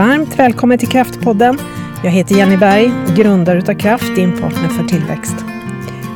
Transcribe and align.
Varmt 0.00 0.38
välkommen 0.38 0.78
till 0.78 0.88
Kraftpodden. 0.88 1.58
Jag 2.04 2.10
heter 2.10 2.34
Jenny 2.34 2.56
Berg, 2.56 2.92
grundare 3.16 3.58
utav 3.58 3.74
Kraft, 3.74 4.14
din 4.14 4.40
partner 4.40 4.68
för 4.68 4.84
tillväxt. 4.84 5.34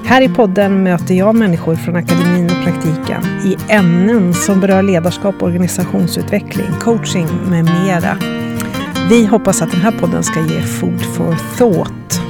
Här 0.05 0.23
i 0.23 0.29
podden 0.29 0.83
möter 0.83 1.15
jag 1.15 1.35
människor 1.35 1.77
från 1.77 1.97
akademin 1.97 2.45
och 2.45 2.65
praktiken 2.65 3.23
i 3.45 3.57
ämnen 3.69 4.35
som 4.35 4.61
berör 4.61 4.83
ledarskap, 4.83 5.43
organisationsutveckling, 5.43 6.67
coaching 6.81 7.27
med 7.51 7.65
mera. 7.65 8.19
Vi 9.11 9.27
hoppas 9.27 9.63
att 9.63 9.71
den 9.71 9.81
här 9.81 9.93
podden 9.93 10.25
ska 10.25 10.41
ge 10.41 10.61
food 10.61 11.03
for 11.17 11.37
thought. 11.59 12.21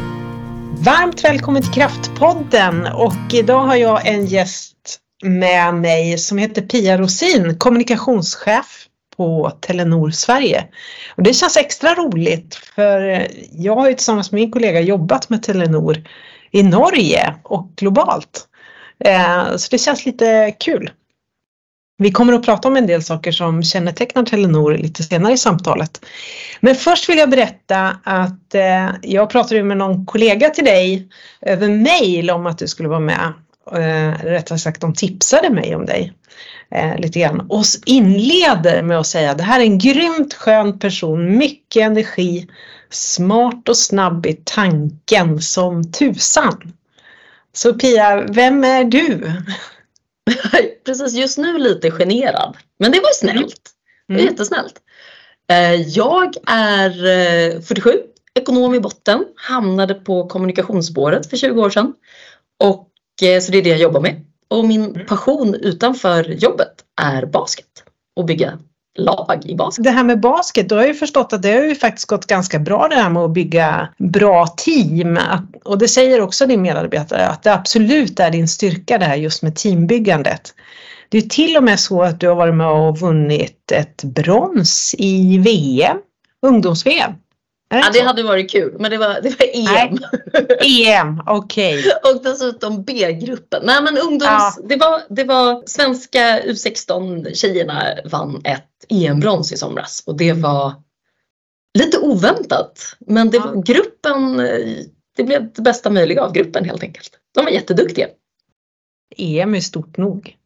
Varmt 0.78 1.24
välkommen 1.24 1.62
till 1.62 1.72
Kraftpodden 1.72 2.86
och 2.86 3.34
idag 3.34 3.60
har 3.66 3.76
jag 3.76 4.06
en 4.06 4.26
gäst 4.26 5.00
med 5.24 5.74
mig 5.74 6.18
som 6.18 6.38
heter 6.38 6.62
Pia 6.62 6.98
Rosin, 6.98 7.58
kommunikationschef 7.58 8.83
på 9.16 9.52
Telenor 9.60 10.10
Sverige. 10.10 10.64
Och 11.16 11.22
det 11.22 11.34
känns 11.34 11.56
extra 11.56 11.94
roligt 11.94 12.54
för 12.54 13.28
jag 13.52 13.76
har 13.76 13.88
ju 13.88 13.94
tillsammans 13.94 14.32
med 14.32 14.40
min 14.40 14.50
kollega 14.50 14.80
jobbat 14.80 15.30
med 15.30 15.42
Telenor 15.42 16.04
i 16.50 16.62
Norge 16.62 17.34
och 17.42 17.70
globalt. 17.76 18.48
Eh, 19.04 19.56
så 19.56 19.68
det 19.70 19.78
känns 19.78 20.06
lite 20.06 20.54
kul. 20.60 20.90
Vi 21.98 22.12
kommer 22.12 22.32
att 22.32 22.44
prata 22.44 22.68
om 22.68 22.76
en 22.76 22.86
del 22.86 23.02
saker 23.02 23.32
som 23.32 23.62
kännetecknar 23.62 24.24
Telenor 24.24 24.74
lite 24.74 25.02
senare 25.02 25.32
i 25.32 25.38
samtalet. 25.38 26.06
Men 26.60 26.74
först 26.74 27.08
vill 27.08 27.18
jag 27.18 27.30
berätta 27.30 27.96
att 28.04 28.54
eh, 28.54 28.90
jag 29.02 29.30
pratade 29.30 29.62
med 29.62 29.76
någon 29.76 30.06
kollega 30.06 30.50
till 30.50 30.64
dig 30.64 31.08
över 31.40 31.68
mail 31.68 32.30
om 32.30 32.46
att 32.46 32.58
du 32.58 32.68
skulle 32.68 32.88
vara 32.88 33.00
med. 33.00 33.32
Eh, 33.72 34.24
rättare 34.24 34.58
sagt, 34.58 34.80
de 34.80 34.94
tipsade 34.94 35.50
mig 35.50 35.76
om 35.76 35.86
dig 35.86 36.12
eh, 36.70 36.98
lite 36.98 37.18
grann 37.18 37.40
och 37.40 37.64
inleder 37.86 38.82
med 38.82 38.98
att 38.98 39.06
säga 39.06 39.34
det 39.34 39.42
här 39.42 39.60
är 39.60 39.64
en 39.64 39.78
grymt 39.78 40.34
skön 40.34 40.78
person, 40.78 41.38
mycket 41.38 41.82
energi, 41.82 42.48
smart 42.90 43.68
och 43.68 43.76
snabb 43.76 44.26
i 44.26 44.40
tanken 44.44 45.42
som 45.42 45.92
tusan. 45.92 46.72
Så 47.52 47.74
Pia, 47.74 48.26
vem 48.28 48.64
är 48.64 48.84
du? 48.84 49.32
Precis, 50.86 51.12
just 51.12 51.38
nu 51.38 51.58
lite 51.58 51.90
generad. 51.90 52.56
Men 52.78 52.92
det 52.92 53.00
var 53.00 53.14
snällt. 53.14 53.60
Det 54.06 54.12
var 54.12 54.20
mm. 54.20 54.32
jättesnällt. 54.32 54.74
Eh, 55.50 55.74
jag 55.74 56.34
är 56.46 57.60
47, 57.60 57.90
eh, 57.90 57.96
ekonom 58.34 58.74
i 58.74 58.80
botten, 58.80 59.24
hamnade 59.36 59.94
på 59.94 60.26
kommunikationsspåret 60.26 61.30
för 61.30 61.36
20 61.36 61.62
år 61.62 61.70
sedan. 61.70 61.94
Och, 62.58 62.88
så 63.20 63.52
det 63.52 63.58
är 63.58 63.62
det 63.62 63.68
jag 63.68 63.78
jobbar 63.78 64.00
med. 64.00 64.24
Och 64.48 64.64
min 64.64 64.84
mm. 64.84 65.06
passion 65.06 65.54
utanför 65.54 66.24
jobbet 66.24 66.72
är 67.02 67.26
basket 67.26 67.66
och 68.16 68.24
bygga 68.24 68.58
lag 68.98 69.42
i 69.44 69.54
basket. 69.54 69.84
Det 69.84 69.90
här 69.90 70.04
med 70.04 70.20
basket, 70.20 70.68
då 70.68 70.74
har 70.74 70.82
jag 70.82 70.88
ju 70.88 70.94
förstått 70.94 71.32
att 71.32 71.42
det 71.42 71.52
har 71.52 71.62
ju 71.62 71.74
faktiskt 71.74 72.08
gått 72.08 72.26
ganska 72.26 72.58
bra 72.58 72.88
det 72.88 72.94
här 72.94 73.10
med 73.10 73.22
att 73.22 73.30
bygga 73.30 73.88
bra 73.98 74.46
team. 74.46 75.18
Och 75.64 75.78
det 75.78 75.88
säger 75.88 76.20
också 76.20 76.46
din 76.46 76.62
medarbetare 76.62 77.26
att 77.26 77.42
det 77.42 77.54
absolut 77.54 78.20
är 78.20 78.30
din 78.30 78.48
styrka 78.48 78.98
det 78.98 79.04
här 79.04 79.16
just 79.16 79.42
med 79.42 79.56
teambyggandet. 79.56 80.54
Det 81.08 81.18
är 81.18 81.22
till 81.22 81.56
och 81.56 81.64
med 81.64 81.80
så 81.80 82.02
att 82.02 82.20
du 82.20 82.28
har 82.28 82.34
varit 82.34 82.54
med 82.54 82.66
och 82.66 82.98
vunnit 82.98 83.72
ett 83.72 84.04
brons 84.04 84.94
i 84.98 85.38
VM, 85.38 85.96
ungdoms-VM. 86.46 87.12
Ja, 87.68 87.90
det 87.92 88.00
hade 88.00 88.22
varit 88.22 88.50
kul, 88.50 88.76
men 88.78 88.90
det 88.90 88.98
var, 88.98 89.20
det 89.22 89.38
var 89.38 89.46
EM. 89.54 89.98
Nej. 90.58 90.86
EM, 90.86 91.22
okej. 91.26 91.78
Okay. 91.78 91.92
Och 92.12 92.22
dessutom 92.22 92.84
B-gruppen. 92.84 93.62
Nej 93.64 93.82
men 93.82 93.98
ungdoms... 93.98 94.22
Ja. 94.22 94.54
Det, 94.64 94.76
var, 94.76 95.02
det 95.08 95.24
var 95.24 95.62
svenska 95.66 96.40
U16-tjejerna 96.40 97.82
vann 98.04 98.40
ett 98.44 98.70
EM-brons 98.88 99.52
i 99.52 99.56
somras 99.56 100.02
och 100.06 100.16
det 100.16 100.32
var 100.32 100.72
lite 101.78 101.98
oväntat. 101.98 102.96
Men 103.06 103.30
det 103.30 103.38
var 103.38 103.62
gruppen, 103.62 104.36
det 105.16 105.24
blev 105.24 105.52
det 105.52 105.62
bästa 105.62 105.90
möjliga 105.90 106.22
av 106.22 106.32
gruppen 106.32 106.64
helt 106.64 106.82
enkelt. 106.82 107.10
De 107.34 107.44
var 107.44 107.52
jätteduktiga. 107.52 108.06
EM 109.16 109.54
är 109.54 109.60
stort 109.60 109.96
nog. 109.96 110.36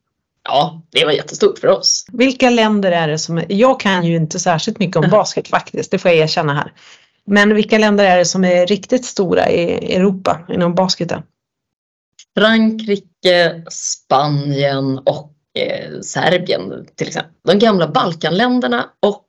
Ja, 0.44 0.82
det 0.90 1.04
var 1.04 1.12
jättestort 1.12 1.58
för 1.58 1.68
oss. 1.68 2.06
Vilka 2.12 2.50
länder 2.50 2.92
är 2.92 3.08
det 3.08 3.18
som, 3.18 3.42
jag 3.48 3.80
kan 3.80 4.06
ju 4.06 4.16
inte 4.16 4.38
särskilt 4.38 4.78
mycket 4.78 4.96
om 4.96 5.06
basket 5.10 5.48
faktiskt, 5.48 5.90
det 5.90 5.98
får 5.98 6.10
jag 6.10 6.20
erkänna 6.20 6.54
här. 6.54 6.72
Men 7.28 7.54
vilka 7.54 7.78
länder 7.78 8.04
är 8.04 8.18
det 8.18 8.24
som 8.24 8.44
är 8.44 8.66
riktigt 8.66 9.04
stora 9.04 9.50
i 9.50 9.94
Europa 9.94 10.40
inom 10.48 10.74
basketen? 10.74 11.22
Frankrike, 12.38 13.64
Spanien 13.70 14.98
och 14.98 15.32
eh, 15.58 16.00
Serbien 16.00 16.86
till 16.94 17.08
exempel. 17.08 17.32
De 17.46 17.58
gamla 17.58 17.88
Balkanländerna 17.88 18.86
och 19.06 19.26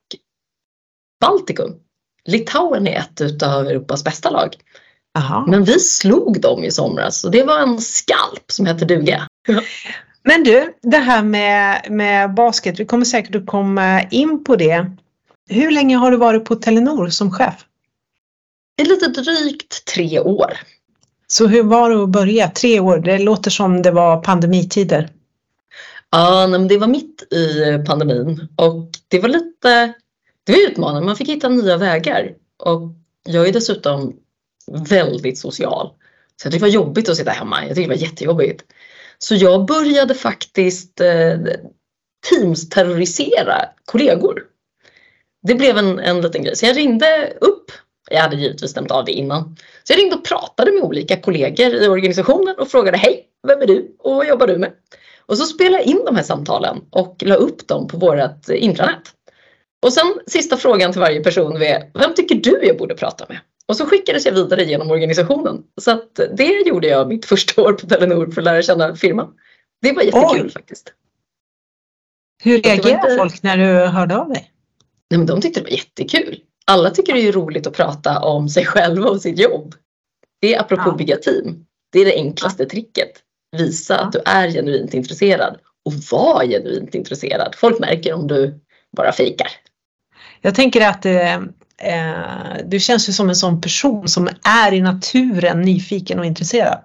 Baltikum. 1.21 1.75
Litauen 2.25 2.87
är 2.87 2.99
ett 2.99 3.43
av 3.43 3.67
Europas 3.67 4.03
bästa 4.03 4.29
lag. 4.29 4.55
Aha. 5.17 5.45
Men 5.47 5.63
vi 5.63 5.79
slog 5.79 6.41
dem 6.41 6.63
i 6.63 6.71
somras 6.71 7.23
och 7.23 7.31
det 7.31 7.43
var 7.43 7.59
en 7.59 7.81
skalp 7.81 8.51
som 8.51 8.65
hette 8.65 8.85
duga. 8.85 9.27
Men 10.23 10.43
du, 10.43 10.73
det 10.81 10.97
här 10.97 11.23
med, 11.23 11.85
med 11.89 12.33
basket, 12.33 12.79
vi 12.79 12.85
kommer 12.85 13.05
säkert 13.05 13.35
att 13.35 13.45
komma 13.45 14.01
in 14.03 14.43
på 14.43 14.55
det. 14.55 14.91
Hur 15.49 15.71
länge 15.71 15.97
har 15.97 16.11
du 16.11 16.17
varit 16.17 16.45
på 16.45 16.55
Telenor 16.55 17.07
som 17.07 17.31
chef? 17.31 17.65
I 18.79 18.85
lite 18.85 19.07
drygt 19.07 19.85
tre 19.85 20.19
år. 20.19 20.57
Så 21.27 21.47
hur 21.47 21.63
var 21.63 21.89
det 21.89 22.03
att 22.03 22.09
börja? 22.09 22.49
Tre 22.49 22.79
år, 22.79 22.97
det 22.97 23.19
låter 23.19 23.51
som 23.51 23.81
det 23.81 23.91
var 23.91 24.21
pandemitider. 24.21 25.09
Ja, 26.11 26.47
men 26.47 26.67
det 26.67 26.77
var 26.77 26.87
mitt 26.87 27.33
i 27.33 27.77
pandemin 27.87 28.47
och 28.55 28.89
det 29.07 29.19
var 29.19 29.29
lite 29.29 29.93
det 30.43 30.51
var 30.51 30.59
utmanande. 30.59 31.05
Man 31.05 31.15
fick 31.15 31.29
hitta 31.29 31.49
nya 31.49 31.77
vägar 31.77 32.33
och 32.63 32.81
jag 33.23 33.47
är 33.47 33.53
dessutom 33.53 34.15
väldigt 34.89 35.37
social. 35.37 35.89
Så 36.35 36.45
jag 36.45 36.51
tyckte 36.51 36.65
det 36.65 36.69
var 36.69 36.83
jobbigt 36.83 37.09
att 37.09 37.17
sitta 37.17 37.31
hemma. 37.31 37.65
Jag 37.65 37.75
tyckte 37.75 37.81
det 37.81 37.95
var 37.95 38.03
jättejobbigt. 38.03 38.63
Så 39.17 39.35
jag 39.35 39.65
började 39.65 40.15
faktiskt 40.15 41.01
eh, 41.01 41.39
Teams-terrorisera 42.29 43.65
kollegor. 43.85 44.43
Det 45.47 45.55
blev 45.55 45.77
en, 45.77 45.99
en 45.99 46.21
liten 46.21 46.43
grej. 46.43 46.55
Så 46.55 46.65
jag 46.65 46.77
ringde 46.77 47.33
upp 47.41 47.71
jag 48.09 48.21
hade 48.21 48.35
givetvis 48.35 48.71
stämt 48.71 48.91
av 48.91 49.05
det 49.05 49.11
innan. 49.11 49.55
Så 49.83 49.93
jag 49.93 49.99
ringde 49.99 50.15
och 50.15 50.25
pratade 50.25 50.71
med 50.71 50.83
olika 50.83 51.17
kollegor 51.17 51.73
i 51.73 51.87
organisationen 51.87 52.55
och 52.57 52.67
frågade 52.67 52.97
Hej, 52.97 53.25
vem 53.47 53.61
är 53.61 53.67
du 53.67 53.95
och 53.99 54.15
vad 54.15 54.27
jobbar 54.27 54.47
du 54.47 54.57
med? 54.57 54.71
Och 55.25 55.37
så 55.37 55.45
spelade 55.45 55.77
jag 55.77 55.85
in 55.85 56.05
de 56.05 56.15
här 56.15 56.23
samtalen 56.23 56.81
och 56.89 57.23
la 57.25 57.35
upp 57.35 57.67
dem 57.67 57.87
på 57.87 57.97
vårt 57.97 58.49
intranät. 58.49 59.13
Och 59.85 59.93
sen 59.93 60.13
sista 60.27 60.57
frågan 60.57 60.91
till 60.91 61.01
varje 61.01 61.23
person 61.23 61.61
är 61.61 61.91
Vem 61.93 62.13
tycker 62.15 62.35
du 62.35 62.59
jag 62.63 62.77
borde 62.77 62.95
prata 62.95 63.25
med? 63.29 63.39
Och 63.65 63.77
så 63.77 63.85
skickades 63.85 64.25
jag 64.25 64.33
vidare 64.33 64.63
genom 64.63 64.91
organisationen. 64.91 65.63
Så 65.81 65.91
att 65.91 66.19
det 66.37 66.67
gjorde 66.67 66.87
jag 66.87 67.07
mitt 67.07 67.25
första 67.25 67.61
år 67.61 67.73
på 67.73 67.87
Telenor 67.87 68.31
för 68.31 68.41
att 68.41 68.45
lära 68.45 68.61
känna 68.61 68.95
firman. 68.95 69.33
Det 69.81 69.91
var 69.91 70.03
jättekul 70.03 70.45
Oj. 70.45 70.51
faktiskt. 70.51 70.93
Hur 72.43 72.61
reagerade 72.61 72.91
inte... 72.91 73.15
folk 73.17 73.43
när 73.43 73.57
du 73.57 73.87
hörde 73.87 74.17
av 74.17 74.29
dig? 74.29 74.51
Nej, 75.09 75.17
men 75.17 75.27
de 75.27 75.41
tyckte 75.41 75.59
det 75.59 75.63
var 75.63 75.77
jättekul 75.77 76.39
alla 76.69 76.89
tycker 76.89 77.13
det 77.13 77.27
är 77.27 77.31
roligt 77.31 77.67
att 77.67 77.73
prata 77.73 78.19
om 78.19 78.49
sig 78.49 78.65
själva 78.65 79.09
och 79.09 79.21
sitt 79.21 79.39
jobb. 79.39 79.75
Det 80.41 80.55
är 80.55 80.59
apropå 80.59 80.83
ja. 80.85 80.95
bygga 80.95 81.17
team. 81.17 81.65
Det 81.91 81.99
är 81.99 82.05
det 82.05 82.15
enklaste 82.15 82.63
ja. 82.63 82.69
tricket. 82.69 83.11
Visa 83.57 83.93
ja. 83.93 83.99
att 83.99 84.11
du 84.11 84.21
är 84.25 84.49
genuint 84.49 84.93
intresserad 84.93 85.57
och 85.85 85.93
var 86.11 86.45
genuint 86.45 86.95
intresserad. 86.95 87.55
Folk 87.55 87.79
märker 87.79 88.13
om 88.13 88.27
du 88.27 88.59
bara 88.97 89.11
fikar. 89.11 89.47
Jag 90.41 90.55
tänker 90.55 90.87
att 90.87 91.05
eh, 91.05 91.33
eh, 91.77 92.57
du 92.65 92.79
känns 92.79 93.09
ju 93.09 93.13
som 93.13 93.29
en 93.29 93.35
sån 93.35 93.61
person 93.61 94.07
som 94.07 94.29
är 94.43 94.73
i 94.73 94.81
naturen 94.81 95.61
nyfiken 95.61 96.19
och 96.19 96.25
intresserad. 96.25 96.79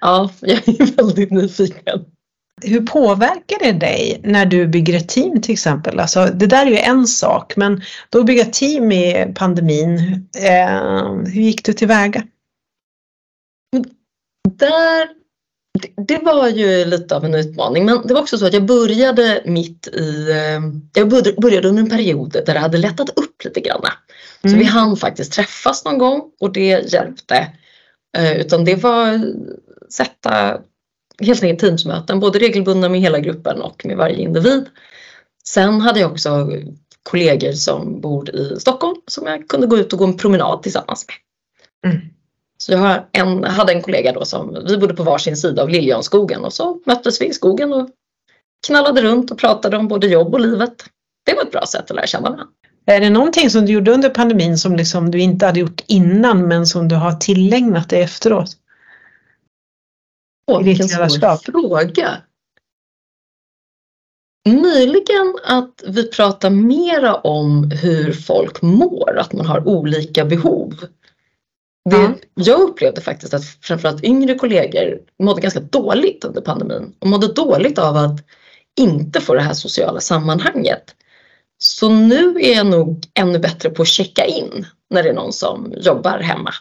Ja, 0.00 0.30
jag 0.40 0.68
är 0.68 0.96
väldigt 0.96 1.30
nyfiken. 1.30 2.04
Hur 2.62 2.86
påverkar 2.86 3.58
det 3.58 3.72
dig 3.72 4.20
när 4.24 4.46
du 4.46 4.66
bygger 4.66 4.96
ett 4.96 5.08
team 5.08 5.42
till 5.42 5.52
exempel? 5.52 6.00
Alltså, 6.00 6.26
det 6.34 6.46
där 6.46 6.66
är 6.66 6.70
ju 6.70 6.76
en 6.76 7.06
sak, 7.06 7.56
men 7.56 7.82
då 8.08 8.24
bygga 8.24 8.44
team 8.44 8.92
i 8.92 9.32
pandemin, 9.34 9.98
eh, 10.38 11.12
hur 11.26 11.42
gick 11.42 11.64
du 11.64 11.72
tillväga? 11.72 12.22
Där, 14.50 15.08
det 16.06 16.18
var 16.18 16.48
ju 16.48 16.84
lite 16.84 17.16
av 17.16 17.24
en 17.24 17.34
utmaning, 17.34 17.84
men 17.84 18.06
det 18.06 18.14
var 18.14 18.20
också 18.20 18.38
så 18.38 18.46
att 18.46 18.52
jag 18.52 18.66
började 18.66 19.42
mitt 19.46 19.86
i, 19.86 20.30
eh, 20.30 20.60
jag 20.94 21.08
började 21.40 21.68
under 21.68 21.82
en 21.82 21.90
period 21.90 22.32
där 22.32 22.54
det 22.54 22.60
hade 22.60 22.78
lättat 22.78 23.08
upp 23.08 23.44
lite 23.44 23.60
grann. 23.60 23.80
Så 24.42 24.48
mm. 24.48 24.58
vi 24.58 24.64
hann 24.64 24.96
faktiskt 24.96 25.32
träffas 25.32 25.84
någon 25.84 25.98
gång 25.98 26.22
och 26.40 26.52
det 26.52 26.92
hjälpte. 26.92 27.52
Eh, 28.16 28.36
utan 28.36 28.64
det 28.64 28.74
var 28.74 29.20
sätta 29.90 30.60
helt 31.22 31.42
enkelt 31.42 31.60
teamsmöten, 31.60 32.20
både 32.20 32.38
regelbundna 32.38 32.88
med 32.88 33.00
hela 33.00 33.18
gruppen 33.18 33.62
och 33.62 33.82
med 33.84 33.96
varje 33.96 34.16
individ. 34.16 34.66
Sen 35.44 35.80
hade 35.80 36.00
jag 36.00 36.10
också 36.10 36.50
kollegor 37.02 37.52
som 37.52 38.00
bor 38.00 38.30
i 38.30 38.60
Stockholm 38.60 38.96
som 39.06 39.26
jag 39.26 39.48
kunde 39.48 39.66
gå 39.66 39.78
ut 39.78 39.92
och 39.92 39.98
gå 39.98 40.04
en 40.04 40.16
promenad 40.16 40.62
tillsammans 40.62 41.06
med. 41.08 41.92
Mm. 41.92 42.06
Så 42.58 42.72
jag 42.72 42.78
har 42.78 43.08
en, 43.12 43.44
hade 43.44 43.72
en 43.72 43.82
kollega 43.82 44.12
då 44.12 44.24
som, 44.24 44.64
vi 44.68 44.78
bodde 44.78 44.94
på 44.94 45.02
varsin 45.02 45.36
sida 45.36 45.62
av 45.62 45.68
Liljanskogen 45.68 46.44
och 46.44 46.52
så 46.52 46.80
möttes 46.84 47.20
vi 47.20 47.26
i 47.26 47.32
skogen 47.32 47.72
och 47.72 47.88
knallade 48.66 49.02
runt 49.02 49.30
och 49.30 49.38
pratade 49.38 49.76
om 49.76 49.88
både 49.88 50.06
jobb 50.06 50.34
och 50.34 50.40
livet. 50.40 50.74
Det 51.26 51.34
var 51.34 51.42
ett 51.42 51.52
bra 51.52 51.66
sätt 51.66 51.90
att 51.90 51.96
lära 51.96 52.06
känna 52.06 52.22
varandra. 52.22 52.46
Är 52.86 53.00
det 53.00 53.10
någonting 53.10 53.50
som 53.50 53.66
du 53.66 53.72
gjorde 53.72 53.92
under 53.92 54.08
pandemin 54.08 54.58
som 54.58 54.76
liksom 54.76 55.10
du 55.10 55.20
inte 55.20 55.46
hade 55.46 55.60
gjort 55.60 55.84
innan 55.86 56.48
men 56.48 56.66
som 56.66 56.88
du 56.88 56.94
har 56.94 57.12
tillägnat 57.12 57.88
dig 57.88 58.02
efteråt? 58.02 58.50
Åh, 60.48 60.62
vilken 60.62 60.88
svår 60.88 61.36
fråga. 61.36 62.22
Möjligen 64.48 65.38
att 65.44 65.82
vi 65.86 66.10
pratar 66.10 66.50
mera 66.50 67.14
om 67.14 67.70
hur 67.70 68.12
folk 68.12 68.62
mår, 68.62 69.18
att 69.18 69.32
man 69.32 69.46
har 69.46 69.68
olika 69.68 70.24
behov. 70.24 70.74
Det. 71.90 72.14
Jag 72.34 72.60
upplevde 72.60 73.00
faktiskt 73.00 73.34
att 73.34 73.44
framförallt 73.44 74.04
yngre 74.04 74.34
kollegor 74.34 74.98
mådde 75.22 75.40
ganska 75.40 75.60
dåligt 75.60 76.24
under 76.24 76.40
pandemin 76.40 76.94
och 76.98 77.06
mådde 77.06 77.32
dåligt 77.32 77.78
av 77.78 77.96
att 77.96 78.20
inte 78.80 79.20
få 79.20 79.34
det 79.34 79.40
här 79.40 79.54
sociala 79.54 80.00
sammanhanget. 80.00 80.94
Så 81.58 81.88
nu 81.88 82.36
är 82.40 82.54
jag 82.54 82.66
nog 82.66 83.04
ännu 83.14 83.38
bättre 83.38 83.70
på 83.70 83.82
att 83.82 83.88
checka 83.88 84.24
in 84.24 84.66
när 84.90 85.02
det 85.02 85.08
är 85.08 85.14
någon 85.14 85.32
som 85.32 85.74
jobbar 85.76 86.18
hemma. 86.18 86.54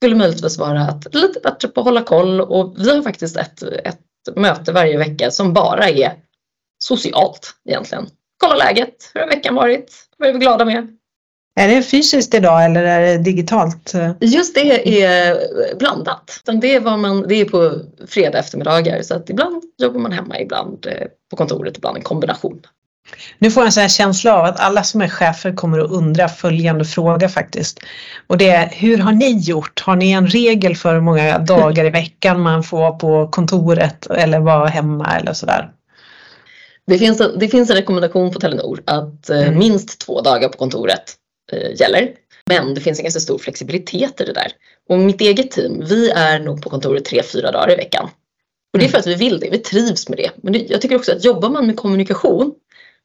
Skulle 0.00 0.16
möjligtvis 0.16 0.58
vara 0.58 0.80
att 0.80 1.14
lite 1.14 1.40
bättre 1.40 1.68
på 1.68 1.80
att 1.80 1.86
hålla 1.86 2.02
koll 2.02 2.40
och 2.40 2.74
vi 2.78 2.90
har 2.90 3.02
faktiskt 3.02 3.36
ett, 3.36 3.62
ett 3.62 4.00
möte 4.36 4.72
varje 4.72 4.98
vecka 4.98 5.30
som 5.30 5.52
bara 5.52 5.88
är 5.88 6.12
socialt 6.78 7.54
egentligen. 7.68 8.06
Kolla 8.36 8.54
läget, 8.54 9.10
hur 9.14 9.20
har 9.20 9.28
veckan 9.28 9.54
varit, 9.54 9.94
vad 10.16 10.28
är 10.28 10.32
vi 10.32 10.38
glada 10.38 10.64
med? 10.64 10.96
Är 11.60 11.68
det 11.68 11.82
fysiskt 11.82 12.34
idag 12.34 12.64
eller 12.64 12.84
är 12.84 13.00
det 13.00 13.18
digitalt? 13.22 13.92
Just 14.20 14.54
det 14.54 15.02
är 15.02 15.36
blandat. 15.78 16.40
Det 16.60 16.74
är, 16.74 16.96
man, 16.96 17.28
det 17.28 17.34
är 17.34 17.44
på 17.44 17.72
fredag 18.06 18.38
eftermiddagar 18.38 19.02
så 19.02 19.14
att 19.14 19.30
ibland 19.30 19.62
jobbar 19.78 20.00
man 20.00 20.12
hemma, 20.12 20.40
ibland 20.40 20.86
eh, 20.86 21.06
på 21.30 21.36
kontoret, 21.36 21.76
ibland 21.76 21.96
en 21.96 22.02
kombination. 22.02 22.60
Nu 23.38 23.50
får 23.50 23.60
jag 23.60 23.66
en 23.66 23.72
sån 23.72 23.80
här 23.80 23.88
känsla 23.88 24.34
av 24.34 24.44
att 24.44 24.60
alla 24.60 24.82
som 24.82 25.00
är 25.00 25.08
chefer 25.08 25.52
kommer 25.52 25.78
att 25.78 25.90
undra 25.90 26.28
följande 26.28 26.84
fråga 26.84 27.28
faktiskt. 27.28 27.80
Och 28.26 28.38
det 28.38 28.50
är, 28.50 28.68
hur 28.68 28.98
har 28.98 29.12
ni 29.12 29.38
gjort? 29.38 29.80
Har 29.80 29.96
ni 29.96 30.10
en 30.10 30.26
regel 30.26 30.76
för 30.76 30.94
hur 30.94 31.00
många 31.00 31.38
dagar 31.48 31.84
i 31.84 31.90
veckan 31.90 32.40
man 32.40 32.62
får 32.62 32.78
vara 32.78 32.92
på 32.92 33.28
kontoret 33.28 34.06
eller 34.06 34.40
vara 34.40 34.66
hemma 34.66 35.16
eller 35.18 35.32
sådär? 35.32 35.70
Det 36.86 36.98
finns, 36.98 37.20
en, 37.20 37.38
det 37.38 37.48
finns 37.48 37.70
en 37.70 37.76
rekommendation 37.76 38.32
på 38.32 38.40
Telenor 38.40 38.82
att 38.84 39.30
eh, 39.30 39.42
mm. 39.42 39.58
minst 39.58 40.00
två 40.00 40.20
dagar 40.20 40.48
på 40.48 40.58
kontoret 40.58 41.14
eh, 41.52 41.80
gäller. 41.80 42.08
Men 42.46 42.74
det 42.74 42.80
finns 42.80 42.98
en 42.98 43.04
ganska 43.04 43.20
stor 43.20 43.38
flexibilitet 43.38 44.20
i 44.20 44.24
det 44.24 44.32
där. 44.32 44.52
Och 44.88 44.98
mitt 44.98 45.20
eget 45.20 45.50
team, 45.50 45.84
vi 45.88 46.10
är 46.10 46.38
nog 46.38 46.62
på 46.62 46.70
kontoret 46.70 47.04
tre, 47.04 47.22
fyra 47.22 47.50
dagar 47.50 47.72
i 47.72 47.76
veckan. 47.76 48.04
Och 48.72 48.78
det 48.78 48.84
är 48.84 48.88
mm. 48.88 48.90
för 48.90 48.98
att 48.98 49.06
vi 49.06 49.14
vill 49.14 49.40
det, 49.40 49.50
vi 49.50 49.58
trivs 49.58 50.08
med 50.08 50.18
det. 50.18 50.30
Men 50.36 50.52
det, 50.52 50.58
jag 50.58 50.80
tycker 50.80 50.96
också 50.96 51.12
att 51.12 51.24
jobbar 51.24 51.50
man 51.50 51.66
med 51.66 51.76
kommunikation 51.76 52.54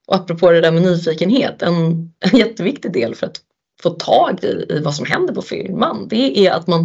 och 0.07 0.15
apropå 0.15 0.51
det 0.51 0.61
där 0.61 0.71
med 0.71 0.81
nyfikenhet, 0.81 1.61
en, 1.61 2.11
en 2.19 2.39
jätteviktig 2.39 2.93
del 2.93 3.15
för 3.15 3.27
att 3.27 3.41
få 3.81 3.89
tag 3.89 4.43
i, 4.43 4.65
i 4.69 4.79
vad 4.79 4.95
som 4.95 5.05
händer 5.05 5.33
på 5.33 5.41
filmen, 5.41 6.07
det 6.07 6.47
är 6.47 6.51
att 6.51 6.67
man, 6.67 6.81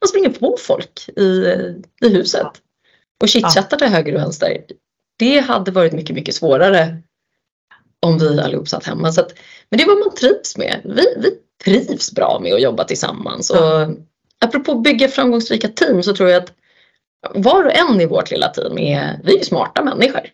man 0.00 0.08
springer 0.08 0.30
på 0.30 0.56
folk 0.60 1.08
i, 1.16 1.54
i 2.02 2.08
huset 2.08 2.48
och 3.22 3.28
chitchattar 3.28 3.76
till 3.76 3.86
höger 3.86 4.14
och 4.14 4.20
vänster. 4.20 4.64
Det 5.18 5.38
hade 5.38 5.70
varit 5.70 5.92
mycket, 5.92 6.16
mycket 6.16 6.34
svårare 6.34 7.02
om 8.00 8.18
vi 8.18 8.40
allihop 8.40 8.68
satt 8.68 8.86
hemma. 8.86 9.12
Så 9.12 9.20
att, 9.20 9.34
men 9.68 9.78
det 9.78 9.84
är 9.84 9.88
vad 9.88 9.98
man 9.98 10.14
trivs 10.14 10.56
med. 10.56 10.80
Vi, 10.84 11.06
vi 11.16 11.30
trivs 11.64 12.12
bra 12.12 12.40
med 12.42 12.54
att 12.54 12.62
jobba 12.62 12.84
tillsammans. 12.84 13.50
Ja. 13.54 13.84
Och 13.84 13.96
apropå 14.38 14.74
bygga 14.74 15.08
framgångsrika 15.08 15.68
team 15.68 16.02
så 16.02 16.14
tror 16.14 16.30
jag 16.30 16.42
att 16.42 16.52
var 17.34 17.64
och 17.64 17.74
en 17.74 18.00
i 18.00 18.06
vårt 18.06 18.30
lilla 18.30 18.48
team 18.48 18.78
är, 18.78 19.20
vi 19.24 19.38
är 19.38 19.44
smarta 19.44 19.84
människor. 19.84 20.30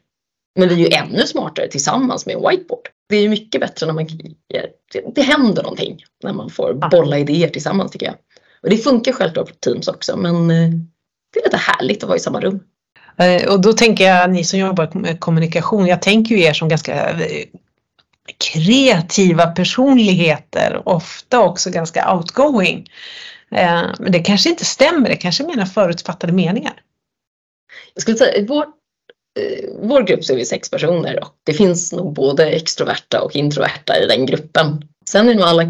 Men 0.56 0.68
vi 0.68 0.74
är 0.74 0.78
ju 0.78 0.96
ännu 0.96 1.26
smartare 1.26 1.68
tillsammans 1.68 2.26
med 2.26 2.36
en 2.36 2.48
whiteboard. 2.48 2.88
Det 3.08 3.16
är 3.16 3.20
ju 3.20 3.28
mycket 3.28 3.60
bättre 3.60 3.86
när 3.86 3.92
man 3.92 4.06
det, 4.92 5.14
det 5.14 5.22
händer 5.22 5.62
någonting 5.62 6.04
när 6.22 6.32
man 6.32 6.50
får 6.50 6.74
bolla 6.90 7.18
idéer 7.18 7.48
tillsammans 7.48 7.92
tycker 7.92 8.06
jag. 8.06 8.14
Och 8.62 8.70
det 8.70 8.76
funkar 8.76 9.12
självklart 9.12 9.48
på 9.48 9.54
Teams 9.54 9.88
också 9.88 10.16
men 10.16 10.50
eh, 10.50 10.70
det 11.34 11.40
är 11.40 11.44
lite 11.44 11.56
härligt 11.56 12.02
att 12.02 12.08
vara 12.08 12.16
i 12.16 12.20
samma 12.20 12.40
rum. 12.40 12.60
Eh, 13.16 13.52
och 13.52 13.60
då 13.60 13.72
tänker 13.72 14.04
jag, 14.04 14.30
ni 14.30 14.44
som 14.44 14.58
jobbar 14.58 14.90
med 14.94 15.20
kommunikation, 15.20 15.86
jag 15.86 16.02
tänker 16.02 16.34
ju 16.34 16.42
er 16.42 16.52
som 16.52 16.68
ganska 16.68 17.10
eh, 17.10 17.44
kreativa 18.52 19.46
personligheter, 19.46 20.82
ofta 20.84 21.40
också 21.40 21.70
ganska 21.70 22.14
outgoing. 22.14 22.90
Men 23.98 24.12
det 24.12 24.18
kanske 24.18 24.48
inte 24.48 24.64
stämmer, 24.64 25.08
det 25.08 25.16
kanske 25.16 25.44
är 25.44 25.46
mina 25.46 25.66
förutfattade 25.66 26.32
meningar. 26.32 26.82
Jag 27.94 28.02
skulle 28.02 28.16
säga, 28.16 28.46
vårt 28.46 28.66
Eh, 28.66 28.85
vår 29.82 30.02
grupp 30.02 30.24
så 30.24 30.32
är 30.32 30.36
vi 30.36 30.44
sex 30.44 30.70
personer 30.70 31.20
och 31.20 31.34
det 31.44 31.52
finns 31.52 31.92
nog 31.92 32.12
både 32.12 32.46
extroverta 32.46 33.22
och 33.22 33.36
introverta 33.36 33.98
i 33.98 34.06
den 34.06 34.26
gruppen. 34.26 34.88
Sen 35.08 35.28
är 35.28 35.34
nog 35.34 35.44
alla 35.44 35.64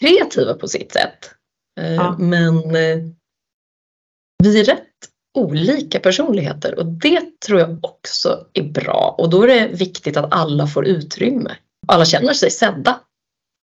kreativa 0.00 0.54
på 0.54 0.68
sitt 0.68 0.92
sätt. 0.92 1.30
Eh, 1.80 1.94
ja. 1.94 2.16
Men 2.18 2.56
eh, 2.56 2.98
vi 4.42 4.60
är 4.60 4.64
rätt 4.64 4.88
olika 5.38 6.00
personligheter 6.00 6.78
och 6.78 6.86
det 6.86 7.40
tror 7.46 7.60
jag 7.60 7.84
också 7.84 8.46
är 8.52 8.62
bra 8.62 9.14
och 9.18 9.30
då 9.30 9.42
är 9.42 9.46
det 9.46 9.66
viktigt 9.66 10.16
att 10.16 10.34
alla 10.34 10.66
får 10.66 10.86
utrymme. 10.86 11.56
Alla 11.86 12.04
känner 12.04 12.32
sig 12.32 12.50
sedda. 12.50 13.00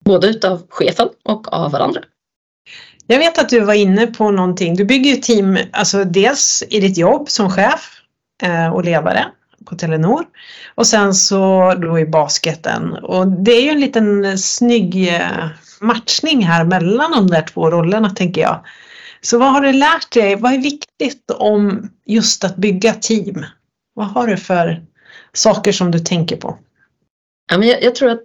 Både 0.06 0.28
utav 0.28 0.68
chefen 0.70 1.10
och 1.24 1.54
av 1.54 1.72
varandra. 1.72 2.04
Jag 3.08 3.20
vet 3.20 3.38
att 3.38 3.50
du 3.50 3.60
var 3.60 3.74
inne 3.74 4.08
på 4.08 4.32
någonting. 4.32 4.76
Du 4.76 4.86
bygger 4.86 5.12
ju 5.12 5.18
team, 5.18 5.58
alltså 5.72 6.04
dels 6.04 6.64
i 6.70 6.80
ditt 6.80 6.98
jobb 6.98 7.30
som 7.30 7.50
chef 7.50 7.95
Eh, 7.95 7.95
Eh, 8.44 8.68
och 8.68 8.84
ledare 8.84 9.26
på 9.66 9.76
Telenor. 9.76 10.26
Och 10.76 10.88
sen 10.88 11.14
så 11.14 11.74
då 11.74 12.00
i 12.00 12.06
basketen. 12.06 12.94
Och 12.94 13.28
det 13.28 13.52
är 13.52 13.62
ju 13.62 13.70
en 13.70 13.80
liten 13.80 14.38
snygg 14.38 15.14
eh, 15.14 15.48
matchning 15.82 16.46
här 16.46 16.66
mellan 16.66 17.12
de 17.12 17.28
där 17.28 17.42
två 17.42 17.72
rollerna 17.72 18.10
tänker 18.10 18.42
jag. 18.42 18.66
Så 19.22 19.38
vad 19.38 19.52
har 19.52 19.62
du 19.62 19.72
lärt 19.72 20.14
dig? 20.14 20.36
Vad 20.36 20.54
är 20.54 20.58
viktigt 20.58 21.32
om 21.32 21.90
just 22.06 22.44
att 22.44 22.56
bygga 22.56 22.94
team? 22.94 23.46
Vad 23.94 24.08
har 24.08 24.28
du 24.28 24.38
för 24.38 24.86
saker 25.34 25.72
som 25.72 25.92
du 25.92 26.00
tänker 26.00 26.38
på? 26.38 26.58
Jag 27.82 27.96
tror 27.96 28.10
att 28.10 28.24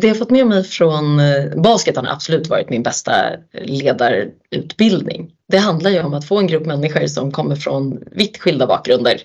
det 0.00 0.06
jag 0.06 0.18
fått 0.18 0.30
med 0.30 0.46
mig 0.46 0.64
från 0.64 1.20
eh, 1.20 1.44
basketen 1.56 2.06
har 2.06 2.12
absolut 2.12 2.48
varit 2.48 2.70
min 2.70 2.82
bästa 2.82 3.12
ledarutbildning. 3.52 5.30
Det 5.48 5.58
handlar 5.58 5.90
ju 5.90 6.02
om 6.02 6.14
att 6.14 6.28
få 6.28 6.38
en 6.38 6.46
grupp 6.46 6.66
människor 6.66 7.06
som 7.06 7.32
kommer 7.32 7.56
från 7.56 8.04
vitt 8.12 8.38
skilda 8.38 8.66
bakgrunder 8.66 9.20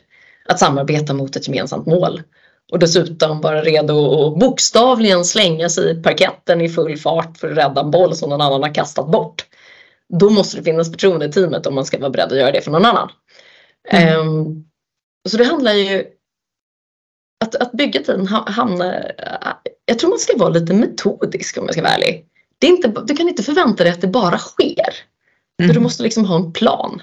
att 0.46 0.60
samarbeta 0.60 1.14
mot 1.14 1.36
ett 1.36 1.48
gemensamt 1.48 1.86
mål. 1.86 2.22
Och 2.72 2.80
dessutom 2.80 3.42
vara 3.42 3.62
redo 3.62 4.26
att 4.28 4.40
bokstavligen 4.40 5.26
slänga 5.26 5.70
sig 5.70 5.92
i 5.92 6.04
parketten 6.04 6.62
i 6.62 6.70
full 6.70 6.98
fart 6.98 7.38
för 7.38 7.52
att 7.52 7.58
rädda 7.58 7.82
en 7.82 7.92
boll 7.92 8.16
som 8.16 8.30
någon 8.30 8.42
annan 8.42 8.64
har 8.64 8.74
kastat 8.74 9.12
bort. 9.12 9.46
Då 10.20 10.30
måste 10.30 10.58
det 10.58 10.64
finnas 10.64 10.92
förtroende 10.92 11.26
i 11.26 11.32
teamet 11.32 11.66
om 11.66 11.76
man 11.76 11.86
ska 11.86 12.00
vara 12.00 12.10
beredd 12.10 12.32
att 12.32 12.38
göra 12.38 12.52
det 12.52 12.62
för 12.62 12.72
någon 12.72 12.86
annan. 12.86 13.10
Mm. 13.90 14.20
Um, 14.20 14.66
så 15.30 15.38
det 15.38 15.46
handlar 15.46 15.74
ju 15.74 16.06
att, 17.46 17.56
att 17.56 17.72
bygga 17.72 18.04
team 18.04 18.28
hamnar... 18.28 19.12
Jag 19.86 20.00
tror 20.00 20.10
man 20.10 20.20
ska 20.20 20.38
vara 20.38 20.50
lite 20.50 20.74
metodisk 20.74 21.58
om 21.58 21.66
jag 21.66 21.74
ska 21.74 21.82
vara 21.82 21.94
ärlig. 21.94 22.26
Det 22.60 22.68
är 22.68 22.72
inte, 22.72 23.04
du 23.08 23.16
kan 23.16 23.28
inte 23.28 23.44
förvänta 23.44 23.84
dig 23.84 23.94
att 23.94 24.02
det 24.02 24.08
bara 24.08 24.38
sker. 24.38 24.94
Mm. 25.60 25.70
För 25.70 25.74
du 25.74 25.80
måste 25.80 26.04
liksom 26.04 26.26
ha 26.26 26.36
en 26.36 26.54
plan. 26.54 27.02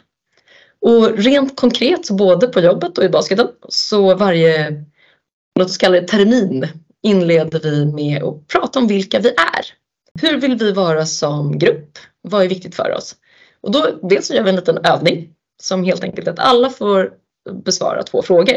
Och 0.81 1.19
rent 1.19 1.57
konkret, 1.57 2.07
så 2.07 2.15
både 2.15 2.47
på 2.49 2.61
jobbet 2.61 2.99
och 2.99 3.05
i 3.05 3.09
basketen, 3.09 3.49
så 3.69 4.15
varje, 4.15 4.85
låt 5.59 5.69
oss 5.69 5.79
kalla 5.79 6.01
det 6.01 6.09
termin, 6.09 6.69
inleder 7.03 7.61
vi 7.61 7.87
med 7.87 8.23
att 8.23 8.47
prata 8.49 8.79
om 8.79 8.87
vilka 8.87 9.19
vi 9.19 9.29
är. 9.29 9.67
Hur 10.21 10.41
vill 10.41 10.57
vi 10.57 10.73
vara 10.73 11.07
som 11.07 11.59
grupp? 11.59 11.99
Vad 12.23 12.45
är 12.45 12.49
viktigt 12.49 12.75
för 12.75 12.95
oss? 12.97 13.17
Och 13.61 13.73
då 13.73 13.99
dels 14.03 14.27
så 14.27 14.35
gör 14.35 14.43
vi 14.43 14.51
en 14.51 14.57
liten 14.57 14.79
övning 14.79 15.35
som 15.63 15.85
helt 15.85 16.05
enkelt 16.05 16.29
att 16.29 16.39
alla 16.39 16.71
får 16.71 17.13
besvara 17.65 18.03
två 18.03 18.23
frågor. 18.23 18.57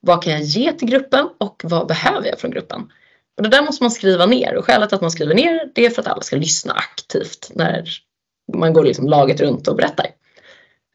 Vad 0.00 0.22
kan 0.22 0.32
jag 0.32 0.42
ge 0.42 0.72
till 0.72 0.88
gruppen 0.88 1.28
och 1.38 1.62
vad 1.64 1.86
behöver 1.86 2.28
jag 2.28 2.38
från 2.38 2.50
gruppen? 2.50 2.90
Och 3.36 3.42
det 3.42 3.48
där 3.48 3.62
måste 3.62 3.82
man 3.82 3.90
skriva 3.90 4.26
ner 4.26 4.54
och 4.54 4.64
skälet 4.64 4.92
att 4.92 5.00
man 5.00 5.10
skriver 5.10 5.34
ner 5.34 5.70
det 5.74 5.86
är 5.86 5.90
för 5.90 6.02
att 6.02 6.08
alla 6.08 6.22
ska 6.22 6.36
lyssna 6.36 6.72
aktivt 6.72 7.50
när 7.54 7.88
man 8.54 8.72
går 8.72 8.84
liksom 8.84 9.08
laget 9.08 9.40
runt 9.40 9.68
och 9.68 9.76
berättar. 9.76 10.06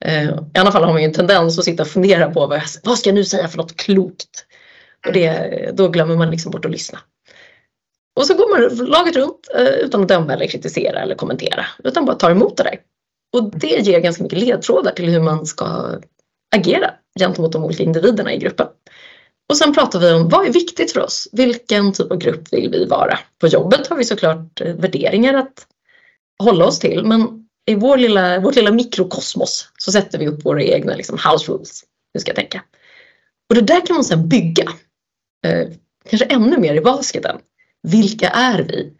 Eh, 0.06 0.30
I 0.30 0.60
alla 0.60 0.72
fall 0.72 0.84
har 0.84 0.92
man 0.92 1.02
ju 1.02 1.08
en 1.08 1.14
tendens 1.14 1.60
att 1.60 1.66
sitta 1.66 1.84
och 1.84 1.90
fundera 1.90 2.32
på 2.32 2.48
vad, 2.48 2.58
jag, 2.58 2.64
vad 2.84 2.98
ska 2.98 3.10
jag 3.10 3.16
nu 3.16 3.26
säga 3.26 3.48
för 3.48 3.58
något 3.58 3.78
klokt? 3.78 4.46
Och 5.08 5.14
det, 5.14 5.72
då 5.74 5.88
glömmer 5.88 6.16
man 6.16 6.32
liksom 6.32 6.52
bort 6.52 6.66
att 6.66 6.72
lyssna. 6.72 7.00
Och 8.16 8.26
så 8.26 8.34
går 8.34 8.50
man 8.50 8.88
laget 8.88 9.16
runt 9.16 9.48
eh, 9.56 9.66
utan 9.66 10.02
att 10.02 10.08
döma 10.08 10.34
eller 10.34 10.48
kritisera 10.48 11.00
eller 11.00 11.16
kommentera 11.16 11.66
utan 11.84 12.06
bara 12.06 12.16
tar 12.16 12.32
emot 12.32 12.58
det 12.58 12.64
där. 12.64 12.80
Och 13.38 13.60
det 13.60 13.68
ger 13.68 14.00
ganska 14.00 14.24
mycket 14.24 14.40
ledtrådar 14.40 14.92
till 14.92 15.10
hur 15.10 15.22
man 15.22 15.46
ska 15.46 15.96
agera 16.56 16.94
gentemot 17.20 17.52
de 17.52 17.64
olika 17.64 17.84
individerna 17.84 18.34
i 18.34 18.38
gruppen. 18.38 18.68
Och 19.50 19.58
sen 19.58 19.74
pratar 19.74 20.00
vi 20.00 20.12
om 20.12 20.30
vad 20.30 20.48
är 20.48 20.54
viktigt 20.54 20.92
för 20.92 21.04
oss? 21.04 21.28
Vilken 21.32 21.94
typ 21.94 22.12
av 22.12 22.18
grupp 22.18 22.54
vill 22.54 22.70
vi 22.70 22.86
vara? 22.86 23.20
På 23.40 23.48
jobbet 23.48 23.88
har 23.88 23.98
vi 23.98 24.06
såklart 24.06 24.62
eh, 24.62 24.76
värderingar 24.76 25.34
att 25.34 25.68
hålla 26.44 26.66
oss 26.66 26.80
till 26.80 27.06
men 27.06 27.48
i 27.66 27.76
vår 27.76 27.98
lilla, 27.98 28.40
vårt 28.40 28.56
lilla 28.56 28.72
mikrokosmos 28.72 29.70
så 29.78 29.92
sätter 29.92 30.20
vi 30.20 30.28
upp 30.28 30.46
våra 30.46 30.64
egna 30.64 30.96
liksom, 30.96 31.20
house 31.32 31.52
rules. 31.52 31.84
Hur 32.14 32.22
ska 32.22 32.30
jag 32.30 32.36
tänka? 32.36 32.64
Och 33.50 33.56
det 33.56 33.62
där 33.62 33.86
kan 33.86 33.96
man 33.96 34.04
sedan 34.04 34.30
bygga. 34.30 34.72
Eh, 35.46 35.68
kanske 36.10 36.26
ännu 36.26 36.58
mer 36.58 36.76
i 36.76 36.82
basketen. 36.82 37.38
vilka 37.84 38.30
är 38.30 38.64
vi? 38.64 38.94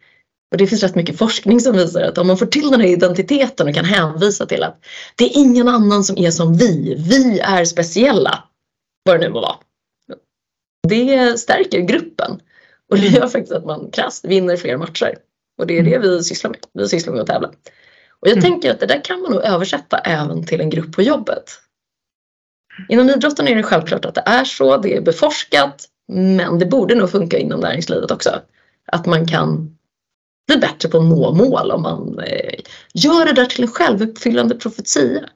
Och 0.50 0.58
det 0.58 0.66
finns 0.66 0.82
rätt 0.82 0.94
mycket 0.94 1.18
forskning 1.18 1.60
som 1.60 1.76
visar 1.76 2.02
att 2.02 2.18
om 2.18 2.26
man 2.26 2.38
får 2.38 2.46
till 2.46 2.70
den 2.70 2.80
här 2.80 2.88
identiteten 2.88 3.68
och 3.68 3.74
kan 3.74 3.84
hänvisa 3.84 4.46
till 4.46 4.62
att 4.62 4.84
det 5.16 5.24
är 5.24 5.38
ingen 5.38 5.68
annan 5.68 6.04
som 6.04 6.18
är 6.18 6.30
som 6.30 6.56
vi, 6.56 6.94
vi 7.08 7.38
är 7.38 7.64
speciella, 7.64 8.44
vad 9.04 9.20
det 9.20 9.26
nu 9.26 9.32
må 9.32 9.40
vara. 9.40 9.56
Det 10.88 11.40
stärker 11.40 11.80
gruppen 11.80 12.40
och 12.90 12.96
det 12.96 13.06
gör 13.06 13.26
faktiskt 13.26 13.52
att 13.52 13.64
man 13.64 13.90
krasst 13.90 14.24
vinner 14.24 14.56
fler 14.56 14.76
matcher. 14.76 15.14
Och 15.58 15.66
det 15.66 15.78
är 15.78 15.82
det 15.82 15.98
vi 15.98 16.22
sysslar 16.24 16.50
med, 16.50 16.60
vi 16.72 16.88
sysslar 16.88 17.12
med 17.12 17.22
att 17.22 17.28
tävla. 17.28 17.48
Och 18.20 18.28
jag 18.28 18.38
mm. 18.38 18.42
tänker 18.42 18.70
att 18.70 18.80
det 18.80 18.86
där 18.86 19.04
kan 19.04 19.20
man 19.20 19.32
nog 19.32 19.42
översätta 19.42 19.98
även 19.98 20.46
till 20.46 20.60
en 20.60 20.70
grupp 20.70 20.92
på 20.92 21.02
jobbet. 21.02 21.60
Inom 22.88 23.10
idrotten 23.10 23.48
är 23.48 23.56
det 23.56 23.62
självklart 23.62 24.04
att 24.04 24.14
det 24.14 24.22
är 24.26 24.44
så, 24.44 24.76
det 24.76 24.96
är 24.96 25.00
beforskat, 25.00 25.84
men 26.08 26.58
det 26.58 26.66
borde 26.66 26.94
nog 26.94 27.10
funka 27.10 27.38
inom 27.38 27.60
näringslivet 27.60 28.10
också. 28.10 28.40
Att 28.86 29.06
man 29.06 29.26
kan 29.26 29.78
bli 30.46 30.56
bättre 30.56 30.88
på 30.88 30.98
att 30.98 31.04
nå 31.04 31.32
mål 31.32 31.70
om 31.70 31.82
man 31.82 32.18
eh, 32.18 32.54
gör 32.94 33.26
det 33.26 33.32
där 33.32 33.46
till 33.46 33.62
en 33.62 33.70
självuppfyllande 33.70 34.54
profetia. 34.54 35.28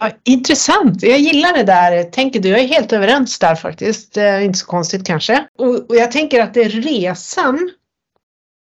Ja, 0.00 0.10
intressant, 0.24 1.02
jag 1.02 1.18
gillar 1.18 1.52
det 1.52 1.62
där 1.62 2.04
tänker 2.04 2.40
du. 2.40 2.48
Jag 2.48 2.60
är 2.60 2.66
helt 2.66 2.92
överens 2.92 3.38
där 3.38 3.54
faktiskt. 3.54 4.16
Inte 4.16 4.58
så 4.58 4.66
konstigt 4.66 5.06
kanske. 5.06 5.46
Och, 5.58 5.90
och 5.90 5.96
jag 5.96 6.12
tänker 6.12 6.42
att 6.42 6.54
det 6.54 6.62
är 6.62 6.68
resan 6.68 7.70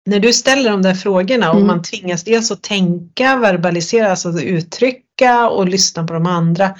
när 0.06 0.20
du 0.20 0.32
ställer 0.32 0.70
de 0.70 0.82
där 0.82 0.94
frågorna 0.94 1.50
och 1.50 1.56
mm. 1.56 1.66
man 1.66 1.82
tvingas 1.82 2.24
dels 2.24 2.50
att 2.50 2.62
tänka, 2.62 3.36
verbalisera, 3.36 4.10
alltså 4.10 4.40
uttrycka 4.40 5.48
och 5.48 5.68
lyssna 5.68 6.06
på 6.06 6.14
de 6.14 6.26
andra. 6.26 6.74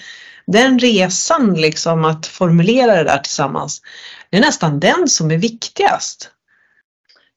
Den 0.46 0.78
resan 0.78 1.54
liksom 1.54 2.04
att 2.04 2.26
formulera 2.26 2.96
det 2.96 3.04
där 3.04 3.18
tillsammans, 3.18 3.82
det 4.30 4.36
är 4.36 4.40
nästan 4.40 4.80
den 4.80 5.08
som 5.08 5.30
är 5.30 5.38
viktigast. 5.38 6.30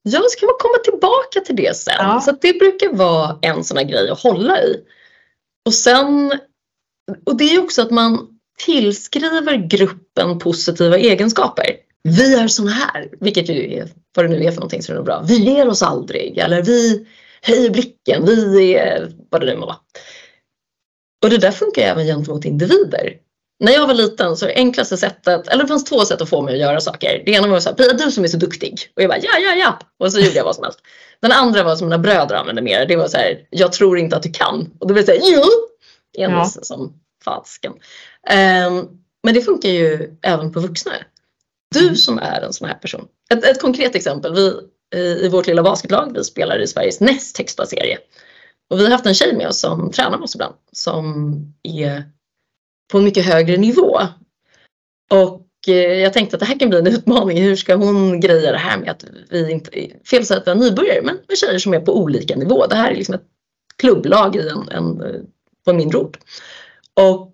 Ja, 0.02 0.22
ska 0.30 0.46
man 0.46 0.56
komma 0.60 0.78
tillbaka 0.84 1.40
till 1.46 1.56
det 1.56 1.78
sen. 1.78 1.96
Ja. 1.98 2.22
Så 2.22 2.32
det 2.42 2.60
brukar 2.60 2.94
vara 2.94 3.38
en 3.42 3.64
sån 3.64 3.78
här 3.78 3.84
grej 3.84 4.10
att 4.10 4.20
hålla 4.20 4.62
i. 4.62 4.76
Och 5.66 5.74
sen, 5.74 6.40
och 7.26 7.38
det 7.38 7.56
är 7.56 7.64
också 7.64 7.82
att 7.82 7.92
man 7.92 8.28
tillskriver 8.58 9.56
gruppen 9.56 10.40
positiva 10.40 10.98
egenskaper. 10.98 11.76
Vi 12.04 12.36
är 12.36 12.48
såna 12.48 12.72
här, 12.72 13.10
vilket 13.20 13.50
ju 13.50 13.74
är 13.74 13.90
vad 14.16 14.26
det 14.26 14.30
nu 14.30 14.44
är 14.44 14.52
för 14.52 14.60
någonting 14.60 14.84
som 14.84 14.98
är 14.98 15.02
bra. 15.02 15.24
Vi 15.28 15.38
ger 15.38 15.68
oss 15.68 15.84
aldrig 15.84 16.38
eller 16.38 16.62
vi 16.64 17.08
höjer 17.42 17.70
blicken, 17.70 18.26
vi 18.26 18.76
är 18.76 19.12
vad 19.30 19.42
det 19.42 19.48
nu 19.48 19.58
må 19.58 19.66
vara. 19.66 19.78
Och 21.24 21.30
det 21.30 21.38
där 21.38 21.52
funkar 21.52 21.82
även 21.82 22.06
gentemot 22.06 22.46
individer. 22.46 23.14
När 23.60 23.72
jag 23.72 23.88
var 23.88 23.94
liten 23.94 24.38
så 24.38 24.46
det 24.46 24.54
enklaste 24.56 24.98
sättet, 24.98 25.48
eller 25.48 25.64
det 25.64 25.68
fanns 25.68 25.84
två 25.84 26.06
sätt 26.06 26.22
att 26.22 26.30
få 26.30 26.42
mig 26.42 26.54
att 26.54 26.60
göra 26.60 26.82
saker. 26.82 27.24
Det 27.26 27.32
ena 27.32 27.48
var 27.48 27.60
så 27.60 27.70
här, 27.70 27.76
Pia 27.76 27.94
du 27.94 28.12
som 28.12 28.24
är 28.24 28.28
så 28.28 28.38
duktig. 28.38 28.92
Och 28.96 29.02
jag 29.02 29.10
bara 29.10 29.20
ja, 29.20 29.40
ja, 29.40 29.56
ja. 29.56 29.80
Och 30.00 30.12
så 30.12 30.20
gjorde 30.20 30.36
jag 30.36 30.44
vad 30.44 30.56
som 30.56 30.64
helst. 30.64 30.80
Den 31.22 31.32
andra 31.32 31.64
var 31.64 31.76
som 31.76 31.88
mina 31.88 31.98
bröder 31.98 32.36
använde 32.36 32.62
mer. 32.62 32.86
Det 32.86 32.96
var 32.96 33.08
så 33.08 33.18
här, 33.18 33.48
jag 33.50 33.74
tror 33.74 33.98
inte 33.98 34.16
att 34.16 34.24
du 34.24 34.32
kan. 34.32 34.72
Och 34.80 34.88
då 34.88 34.94
blev 34.94 35.06
det 35.06 35.14
så 35.14 35.20
här, 35.22 35.32
jo! 35.34 35.44
Envis 36.18 36.56
ja. 36.56 36.64
som 36.64 37.00
fasken. 37.24 37.72
Um, 37.72 39.02
men 39.24 39.34
det 39.34 39.42
funkar 39.42 39.70
ju 39.70 40.18
även 40.22 40.52
på 40.52 40.60
vuxna. 40.60 40.92
Du 41.76 41.84
mm. 41.84 41.96
som 41.96 42.18
är 42.18 42.42
en 42.42 42.54
sån 42.54 42.68
här 42.68 42.76
person. 42.76 43.08
Ett, 43.34 43.44
ett 43.44 43.62
konkret 43.62 43.96
exempel. 43.96 44.34
Vi 44.34 44.54
i 44.96 45.30
vårt 45.30 45.48
lilla 45.48 45.64
basketlag, 45.64 46.12
vi 46.14 46.24
spelar 46.24 46.60
i 46.60 46.68
Sveriges 46.68 47.00
näst 47.00 47.38
högsta 47.38 47.66
serie. 47.66 47.98
Och 48.70 48.80
vi 48.80 48.84
har 48.84 48.92
haft 48.92 49.06
en 49.06 49.14
tjej 49.14 49.36
med 49.36 49.48
oss 49.48 49.60
som 49.60 49.92
tränar 49.92 50.18
med 50.18 50.24
oss 50.24 50.36
ibland. 50.36 50.56
Som 50.72 51.36
är 51.64 52.04
på 52.92 53.02
mycket 53.02 53.26
högre 53.26 53.58
nivå. 53.58 54.00
Och 55.12 55.48
eh, 55.68 55.74
jag 55.76 56.14
tänkte 56.14 56.36
att 56.36 56.40
det 56.40 56.46
här 56.46 56.60
kan 56.60 56.70
bli 56.70 56.80
en 56.80 56.88
utmaning. 56.88 57.44
Hur 57.44 57.56
ska 57.56 57.76
hon 57.76 58.20
greja 58.20 58.52
det 58.52 58.58
här 58.58 58.78
med 58.78 58.90
att 58.90 59.06
vi 59.30 59.52
inte, 59.52 59.72
fel 60.10 60.26
sätt 60.26 60.48
är 60.48 60.56
nybörjare, 60.56 61.02
men 61.02 61.20
med 61.28 61.38
tjejer 61.38 61.60
som 61.60 61.74
är 61.74 61.80
på 61.80 61.98
olika 61.98 62.36
nivå. 62.36 62.66
Det 62.68 62.76
här 62.76 62.92
är 62.92 62.96
liksom 62.96 63.16
ett 63.16 63.26
klubblag 63.78 64.36
i 64.36 64.50
en, 64.50 64.70
en, 64.70 65.02
på 65.66 65.72
en 65.72 65.78
mindre 65.78 65.98
ort. 65.98 66.18
Och 66.94 67.32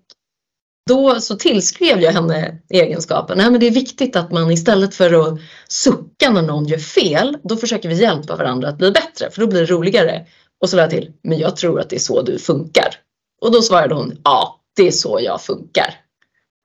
då 0.88 1.20
så 1.20 1.36
tillskrev 1.36 2.00
jag 2.00 2.12
henne 2.12 2.58
egenskapen. 2.68 3.38
Nej, 3.38 3.50
men 3.50 3.60
det 3.60 3.66
är 3.66 3.70
viktigt 3.70 4.16
att 4.16 4.32
man 4.32 4.50
istället 4.50 4.94
för 4.94 5.12
att 5.12 5.38
sucka 5.68 6.30
när 6.30 6.42
någon 6.42 6.66
gör 6.66 6.78
fel, 6.78 7.36
då 7.42 7.56
försöker 7.56 7.88
vi 7.88 8.00
hjälpa 8.00 8.36
varandra 8.36 8.68
att 8.68 8.78
bli 8.78 8.90
bättre 8.90 9.30
för 9.30 9.40
då 9.40 9.46
blir 9.46 9.60
det 9.60 9.66
roligare. 9.66 10.26
Och 10.60 10.70
så 10.70 10.76
lade 10.76 10.94
jag 10.94 11.02
till, 11.02 11.12
men 11.22 11.38
jag 11.38 11.56
tror 11.56 11.80
att 11.80 11.90
det 11.90 11.96
är 11.96 12.00
så 12.00 12.22
du 12.22 12.38
funkar. 12.38 12.94
Och 13.42 13.52
då 13.52 13.62
svarade 13.62 13.94
hon, 13.94 14.20
ja, 14.24 14.60
det 14.76 14.86
är 14.86 14.90
så 14.90 15.18
jag 15.22 15.42
funkar. 15.42 15.94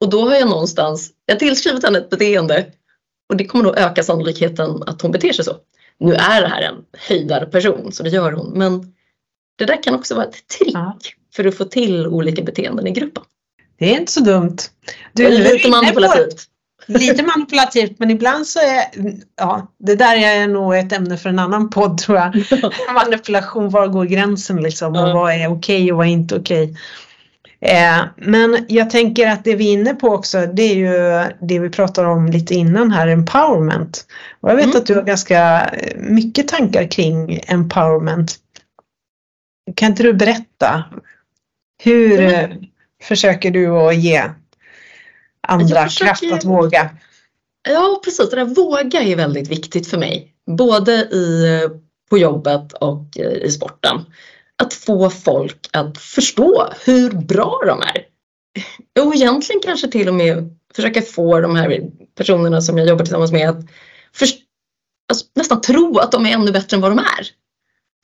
Och 0.01 0.09
då 0.09 0.29
har 0.29 0.35
jag 0.35 0.49
någonstans, 0.49 1.11
jag 1.25 1.39
tillskrivit 1.39 1.83
henne 1.83 1.97
ett 1.97 2.09
beteende 2.09 2.65
och 3.29 3.37
det 3.37 3.45
kommer 3.45 3.63
nog 3.63 3.77
öka 3.77 4.03
sannolikheten 4.03 4.83
att 4.83 5.01
hon 5.01 5.11
beter 5.11 5.33
sig 5.33 5.45
så. 5.45 5.55
Nu 5.99 6.13
är 6.13 6.41
det 6.41 6.47
här 6.47 6.61
en 6.61 6.85
höjdare 6.97 7.45
person 7.45 7.91
så 7.91 8.03
det 8.03 8.09
gör 8.09 8.31
hon, 8.31 8.51
men 8.55 8.93
det 9.57 9.65
där 9.65 9.83
kan 9.83 9.95
också 9.95 10.15
vara 10.15 10.25
ett 10.25 10.47
trick 10.47 10.73
ja 10.73 10.97
för 11.37 11.45
att 11.45 11.57
få 11.57 11.65
till 11.65 12.07
olika 12.07 12.41
beteenden 12.41 12.87
i 12.87 12.91
gruppen. 12.91 13.23
Det 13.79 13.93
är 13.93 13.99
inte 13.99 14.11
så 14.11 14.19
dumt. 14.19 14.57
Du, 15.13 15.29
lite 15.29 15.69
manipulativt. 15.69 16.43
Lite 16.85 17.23
manipulativt 17.23 17.99
men 17.99 18.11
ibland 18.11 18.47
så 18.47 18.59
är 18.59 18.83
ja, 19.35 19.73
det 19.79 19.95
där 19.95 20.15
är 20.15 20.47
nog 20.47 20.75
ett 20.75 20.91
ämne 20.91 21.17
för 21.17 21.29
en 21.29 21.39
annan 21.39 21.69
podd 21.69 21.97
tror 21.97 22.17
jag. 22.17 22.43
Manipulation, 22.93 23.69
var 23.69 23.87
går 23.87 24.05
gränsen 24.05 24.63
liksom 24.63 24.95
och 24.95 25.13
vad 25.13 25.33
är 25.33 25.51
okej 25.51 25.91
och 25.91 25.97
vad 25.97 26.07
är 26.07 26.11
inte 26.11 26.35
okej. 26.35 26.77
Eh, 27.59 28.03
men 28.15 28.65
jag 28.67 28.89
tänker 28.89 29.27
att 29.27 29.43
det 29.43 29.55
vi 29.55 29.69
är 29.69 29.73
inne 29.73 29.95
på 29.95 30.07
också 30.07 30.45
det 30.45 30.63
är 30.63 30.75
ju 30.75 31.25
det 31.41 31.59
vi 31.59 31.69
pratar 31.69 32.03
om 32.03 32.27
lite 32.27 32.53
innan 32.53 32.91
här, 32.91 33.07
empowerment. 33.07 34.05
Och 34.41 34.49
jag 34.49 34.55
vet 34.55 34.65
mm. 34.65 34.77
att 34.77 34.85
du 34.85 34.95
har 34.95 35.03
ganska 35.03 35.69
mycket 35.95 36.47
tankar 36.47 36.91
kring 36.91 37.41
empowerment. 37.47 38.35
Kan 39.75 39.89
inte 39.89 40.03
du 40.03 40.13
berätta? 40.13 40.83
Hur, 41.83 42.19
mm 42.19 42.67
försöker 43.03 43.51
du 43.51 43.67
att 43.69 43.95
ge 43.95 44.31
andra 45.47 45.83
försöker... 45.83 46.05
kraft 46.05 46.33
att 46.33 46.45
våga? 46.45 46.89
Ja 47.69 48.01
precis, 48.03 48.29
det 48.29 48.35
där 48.35 48.45
våga 48.45 49.01
är 49.01 49.15
väldigt 49.15 49.47
viktigt 49.47 49.87
för 49.87 49.97
mig. 49.97 50.33
Både 50.57 50.93
i, 50.93 51.61
på 52.09 52.17
jobbet 52.17 52.73
och 52.73 53.17
i 53.17 53.51
sporten. 53.51 54.05
Att 54.55 54.73
få 54.73 55.09
folk 55.09 55.69
att 55.73 55.97
förstå 55.97 56.73
hur 56.85 57.09
bra 57.11 57.61
de 57.65 57.81
är. 57.81 58.05
Och 59.05 59.15
egentligen 59.15 59.61
kanske 59.65 59.87
till 59.87 60.07
och 60.07 60.13
med 60.13 60.57
försöka 60.73 61.01
få 61.01 61.39
de 61.39 61.55
här 61.55 61.81
personerna 62.15 62.61
som 62.61 62.77
jag 62.77 62.87
jobbar 62.87 63.05
tillsammans 63.05 63.31
med 63.31 63.49
att 63.49 63.65
först, 64.13 64.39
alltså, 65.09 65.25
nästan 65.35 65.61
tro 65.61 65.97
att 65.97 66.11
de 66.11 66.25
är 66.25 66.33
ännu 66.33 66.51
bättre 66.51 66.75
än 66.75 66.81
vad 66.81 66.91
de 66.91 66.99
är. 66.99 67.27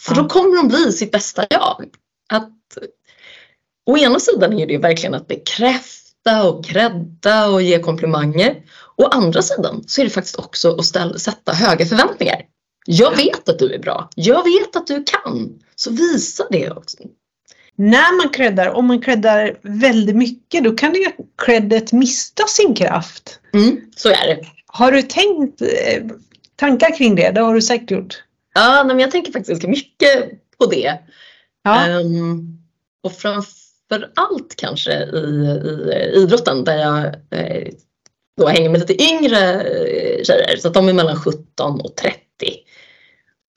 För 0.01 0.15
ja. 0.15 0.21
då 0.21 0.29
kommer 0.29 0.57
de 0.57 0.67
bli 0.67 0.91
sitt 0.91 1.11
bästa 1.11 1.45
jag. 1.49 1.85
Att 2.29 2.77
Å 3.85 3.97
ena 3.97 4.19
sidan 4.19 4.59
är 4.59 4.67
det 4.67 4.77
verkligen 4.77 5.13
att 5.13 5.27
bekräfta 5.27 6.49
och 6.49 6.65
credda 6.65 7.47
och 7.47 7.61
ge 7.61 7.79
komplimanger. 7.79 8.55
Å 8.95 9.07
andra 9.07 9.41
sidan 9.41 9.83
så 9.87 10.01
är 10.01 10.05
det 10.05 10.11
faktiskt 10.11 10.39
också 10.39 10.75
att 10.75 10.85
ställa, 10.85 11.17
sätta 11.17 11.53
höga 11.53 11.85
förväntningar. 11.85 12.41
Jag 12.85 13.17
vet 13.17 13.49
att 13.49 13.59
du 13.59 13.73
är 13.73 13.79
bra. 13.79 14.09
Jag 14.15 14.43
vet 14.43 14.75
att 14.75 14.87
du 14.87 15.03
kan. 15.03 15.59
Så 15.75 15.91
visa 15.91 16.47
det 16.49 16.71
också. 16.71 16.97
När 17.75 18.17
man 18.17 18.29
creddar, 18.29 18.69
om 18.69 18.87
man 18.87 19.01
creddar 19.01 19.57
väldigt 19.61 20.15
mycket, 20.15 20.63
då 20.63 20.71
kan 20.71 20.93
det 20.93 21.15
creddet 21.45 21.91
mista 21.91 22.43
sin 22.47 22.75
kraft. 22.75 23.39
Mm, 23.53 23.81
så 23.95 24.09
är 24.09 24.27
det. 24.27 24.45
Har 24.65 24.91
du 24.91 25.01
tänkt 25.01 25.61
eh, 25.61 26.03
tankar 26.55 26.97
kring 26.97 27.15
det? 27.15 27.31
Det 27.31 27.41
har 27.41 27.53
du 27.53 27.61
säkert 27.61 27.91
gjort. 27.91 28.23
Ja, 28.53 28.83
men 28.87 28.99
jag 28.99 29.11
tänker 29.11 29.31
faktiskt 29.31 29.49
ganska 29.49 29.67
mycket 29.67 30.31
på 30.57 30.65
det. 30.65 30.99
Ja. 31.63 31.99
Um, 31.99 32.59
och 33.03 33.13
framför 33.13 33.51
för 33.51 33.62
allt 34.15 34.55
kanske 34.55 34.91
i, 34.93 35.17
i 35.17 36.11
idrotten 36.15 36.63
där 36.63 36.77
jag 36.77 37.05
eh, 37.05 37.73
då 38.37 38.47
hänger 38.47 38.69
med 38.69 38.79
lite 38.79 39.03
yngre 39.03 39.61
eh, 39.61 40.23
tjejer 40.23 40.57
så 40.57 40.67
att 40.67 40.73
de 40.73 40.89
är 40.89 40.93
mellan 40.93 41.15
17 41.15 41.81
och 41.81 41.95
30. 41.95 42.19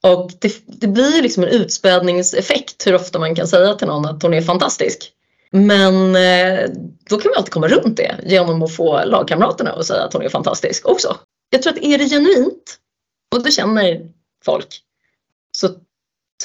Och 0.02 0.30
det, 0.40 0.52
det 0.66 0.87
blir 0.87 1.23
liksom 1.23 1.42
en 1.42 1.49
utspädningseffekt 1.49 2.87
hur 2.87 2.95
ofta 2.95 3.18
man 3.18 3.35
kan 3.35 3.49
säga 3.49 3.75
till 3.75 3.87
någon 3.87 4.06
att 4.06 4.23
hon 4.23 4.35
är 4.35 4.42
fantastisk. 4.42 5.12
Men 5.50 6.16
eh, 6.16 6.71
då 7.11 7.18
kan 7.18 7.30
vi 7.30 7.37
alltid 7.37 7.52
komma 7.52 7.68
runt 7.68 7.97
det 7.97 8.16
genom 8.25 8.62
att 8.62 8.76
få 8.76 9.04
lagkamraterna 9.04 9.73
att 9.73 9.87
säga 9.87 10.02
att 10.02 10.12
hon 10.12 10.23
är 10.23 10.28
fantastisk 10.28 10.88
också. 10.88 11.16
Jag 11.50 11.62
tror 11.62 11.73
att 11.73 11.85
är 11.85 11.99
det 11.99 12.09
genuint 12.09 12.76
och 13.35 13.42
det 13.42 13.50
känner 13.50 14.11
folk 14.45 14.80
så 15.52 15.68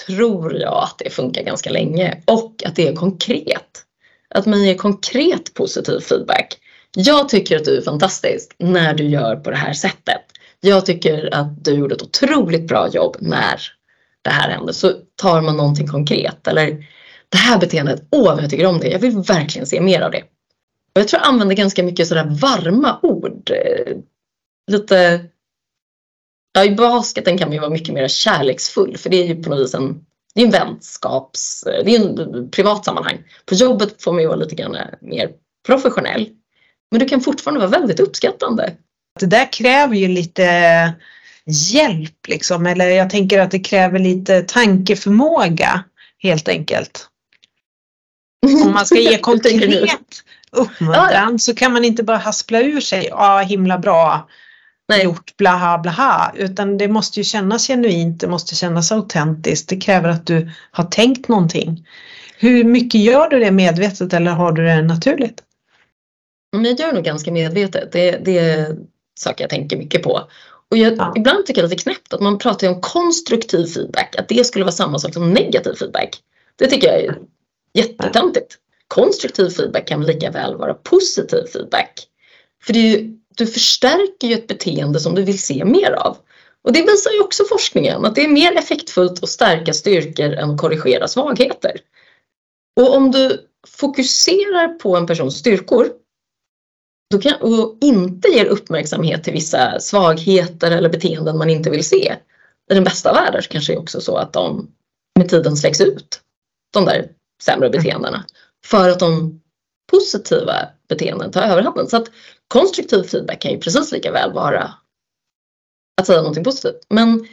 tror 0.06 0.56
jag 0.56 0.84
att 0.84 0.96
det 0.98 1.10
funkar 1.10 1.44
ganska 1.44 1.70
länge 1.70 2.22
och 2.26 2.64
att 2.66 2.76
det 2.76 2.88
är 2.88 2.96
konkret. 2.96 3.86
Att 4.30 4.46
man 4.46 4.64
ger 4.64 4.76
konkret 4.76 5.54
positiv 5.54 6.00
feedback. 6.00 6.58
Jag 6.96 7.30
tycker 7.30 7.58
att 7.58 7.66
du 7.66 7.78
är 7.78 7.82
fantastisk 7.82 8.56
när 8.58 8.94
du 8.94 9.04
gör 9.04 9.36
på 9.36 9.50
det 9.50 9.58
här 9.58 9.74
sättet. 9.74 10.22
Jag 10.60 10.86
tycker 10.86 11.34
att 11.34 11.66
du 11.66 11.72
gjorde 11.72 11.96
ett 11.96 12.02
otroligt 12.02 12.68
bra 12.68 12.90
jobb 12.90 13.18
när 13.20 13.62
det 14.22 14.30
här 14.30 14.50
hände. 14.50 14.74
Så 14.74 14.92
tar 15.16 15.42
man 15.42 15.58
någonting 15.58 15.88
konkret 15.88 16.48
eller 16.48 16.86
det 17.30 17.38
här 17.38 17.60
beteendet, 17.60 18.04
åh 18.10 18.36
vad 18.36 18.44
jag 18.44 18.50
tycker 18.50 18.66
om 18.66 18.80
det. 18.80 18.88
Jag 18.88 19.00
vill 19.00 19.18
verkligen 19.18 19.68
se 19.68 19.82
mer 19.82 20.02
av 20.02 20.12
det. 20.12 20.22
Och 20.96 21.02
jag 21.02 21.08
tror 21.08 21.22
jag 21.22 21.30
använder 21.30 21.56
ganska 21.56 21.84
mycket 21.84 22.08
sådär 22.08 22.38
varma 22.42 23.00
ord. 23.02 23.52
Eh, 23.52 23.98
lite 24.72 25.26
Ja, 26.54 26.66
i 26.66 26.72
basketen 26.72 27.38
kan 27.38 27.48
man 27.48 27.54
ju 27.54 27.60
vara 27.60 27.70
mycket 27.70 27.94
mer 27.94 28.08
kärleksfull 28.08 28.98
för 28.98 29.10
det 29.10 29.18
är 29.18 29.28
ju 29.28 29.44
på 29.44 29.50
något 29.50 29.60
vis 29.60 29.74
en, 29.74 30.06
det 30.36 30.42
är 30.42 30.46
en 30.46 30.52
vänskaps, 30.52 31.64
det 31.86 31.96
är 31.96 32.00
en 32.00 32.50
privat 32.52 32.86
sammanhang. 32.86 33.18
På 33.46 33.56
jobbet 33.56 34.04
får 34.04 34.14
man 34.14 34.22
ju 34.22 34.28
vara 34.28 34.38
lite 34.38 34.56
grann 34.56 34.78
mer 35.02 35.30
professionell. 35.66 36.30
Men 36.92 37.00
du 37.00 37.06
kan 37.06 37.22
fortfarande 37.22 37.60
vara 37.60 37.80
väldigt 37.80 38.00
uppskattande. 38.00 38.76
Det 39.20 39.26
där 39.26 39.54
kräver 39.54 39.96
ju 39.96 40.08
lite 40.08 40.44
hjälp 41.46 42.28
liksom, 42.28 42.66
eller 42.66 42.90
jag 42.90 43.10
tänker 43.10 43.40
att 43.40 43.52
det 43.52 43.60
kräver 43.60 44.00
lite 44.00 44.42
tankeförmåga 44.42 45.84
helt 46.20 46.48
enkelt. 46.48 47.08
Om 48.66 48.72
man 48.72 48.86
ska 48.86 49.00
ge 49.00 49.18
konkret 49.22 50.24
uppmuntran 50.52 51.40
så 51.40 51.56
kan 51.56 51.74
man 51.74 51.86
inte 51.86 52.04
bara 52.04 52.18
haspla 52.18 52.62
ur 52.62 52.82
sig, 52.82 53.08
ja 53.10 53.40
himla 53.40 53.78
bra 53.78 54.30
Nej. 54.96 55.06
gjort 55.06 55.38
blaha 55.38 55.78
blaha, 55.78 56.32
utan 56.36 56.78
det 56.78 56.88
måste 56.88 57.20
ju 57.20 57.24
kännas 57.24 57.68
genuint, 57.68 58.20
det 58.20 58.28
måste 58.28 58.56
kännas 58.56 58.92
autentiskt, 58.92 59.70
det 59.70 59.78
kräver 59.78 60.10
att 60.10 60.28
du 60.28 60.50
har 60.72 60.84
tänkt 60.84 61.28
någonting. 61.28 61.88
Hur 62.38 62.64
mycket 62.64 63.02
gör 63.02 63.30
du 63.30 63.40
det 63.40 63.52
medvetet 63.52 64.14
eller 64.14 64.32
har 64.32 64.52
du 64.52 64.66
det 64.66 64.82
naturligt? 64.82 65.44
Jag 66.52 66.80
gör 66.80 66.94
nog 66.94 67.04
ganska 67.04 67.32
medvetet, 67.32 67.92
det, 67.92 68.12
det 68.26 68.38
är 68.38 68.76
saker 69.20 69.44
jag 69.44 69.50
tänker 69.50 69.78
mycket 69.78 70.04
på. 70.04 70.22
Och 70.72 70.78
jag, 70.78 70.98
ja. 70.98 71.14
Ibland 71.18 71.46
tycker 71.46 71.62
jag 71.62 71.66
att 71.66 71.72
det 71.72 71.76
är 71.76 71.94
knäppt 71.94 72.14
att 72.14 72.22
man 72.22 72.38
pratar 72.38 72.70
om 72.70 72.82
konstruktiv 72.82 73.66
feedback, 73.66 74.16
att 74.18 74.30
det 74.30 74.44
skulle 74.44 74.66
vara 74.66 74.72
samma 74.72 75.00
sak 75.00 75.14
som 75.14 75.34
negativ 75.34 75.74
feedback. 75.74 76.10
Det 76.56 76.68
tycker 76.68 76.88
jag 76.88 77.04
är 77.04 77.18
jättetöntigt. 77.74 78.58
Konstruktiv 78.88 79.50
feedback 79.50 79.88
kan 79.88 80.04
lika 80.04 80.32
väl 80.32 80.56
vara 80.56 80.74
positiv 80.74 81.46
feedback. 81.54 82.08
För 82.64 82.74
det 82.74 82.80
är 82.80 83.00
ju, 83.00 83.21
du 83.36 83.48
förstärker 83.48 84.28
ju 84.28 84.34
ett 84.34 84.48
beteende 84.48 85.00
som 85.00 85.16
du 85.16 85.24
vill 85.24 85.42
se 85.42 85.66
mer 85.66 85.92
av. 85.92 86.18
Och 86.64 86.74
det 86.74 86.82
visar 86.82 87.12
ju 87.12 87.22
också 87.22 87.44
forskningen 87.44 88.06
att 88.06 88.16
det 88.16 88.24
är 88.24 88.28
mer 88.28 88.58
effektfullt 88.58 89.24
att 89.24 89.30
stärka 89.30 89.74
styrkor 89.74 90.34
än 90.34 90.50
att 90.50 90.62
korrigera 90.62 91.08
svagheter. 91.08 91.78
Och 92.80 92.96
om 92.96 93.12
du 93.12 93.48
fokuserar 93.68 94.68
på 94.68 94.98
en 94.98 95.08
persons 95.08 95.38
styrkor 95.38 95.90
då 97.12 97.20
kan, 97.20 97.42
och 97.42 97.78
inte 97.82 98.28
ger 98.28 98.46
uppmärksamhet 98.46 99.24
till 99.24 99.34
vissa 99.34 99.80
svagheter 99.80 100.72
eller 100.72 100.90
beteenden 100.90 101.38
man 101.38 101.50
inte 101.50 101.70
vill 101.70 101.86
se. 101.86 102.16
I 102.72 102.74
den 102.74 102.84
bästa 102.84 103.14
världen 103.14 103.42
kanske 103.50 103.74
är 103.74 103.80
också 103.80 104.02
så 104.02 104.18
att 104.18 104.34
de 104.34 104.72
med 105.20 105.30
tiden 105.30 105.58
släcks 105.58 105.82
ut, 105.82 106.22
de 106.74 106.86
där 106.86 107.10
sämre 107.44 107.70
beteendena. 107.70 108.26
För 108.66 108.90
att 108.90 109.00
de 109.00 109.42
positiva 109.92 110.54
beteenden 110.90 111.32
tar 111.32 111.42
överhanden. 111.42 111.88
Så 111.88 111.98
att 111.98 112.12
konstruktiv 112.48 113.04
feedback 113.04 113.42
kan 113.42 113.52
ju 113.52 113.60
precis 113.60 113.92
lika 113.92 114.12
väl 114.12 114.34
vara 114.34 114.74
att 116.02 116.08
säga 116.08 116.18
någonting 116.18 116.44
positivt. 116.44 116.86
Men 116.90 117.28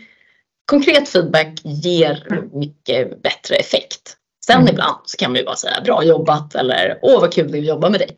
konkret 0.71 1.09
feedback 1.09 1.61
ger 1.65 2.43
mycket 2.53 3.23
bättre 3.23 3.57
effekt. 3.57 4.17
Sen 4.47 4.61
mm. 4.61 4.69
ibland 4.69 4.97
så 5.05 5.17
kan 5.17 5.31
man 5.31 5.39
ju 5.39 5.45
bara 5.45 5.57
säga 5.57 5.81
bra 5.85 6.05
jobbat 6.05 6.55
eller 6.55 6.99
åh 7.03 7.21
vad 7.21 7.33
kul 7.33 7.53
det 7.53 7.59
är 7.59 7.61
att 7.61 7.69
jobba 7.69 7.91
med 7.91 8.01
dig. 8.01 8.17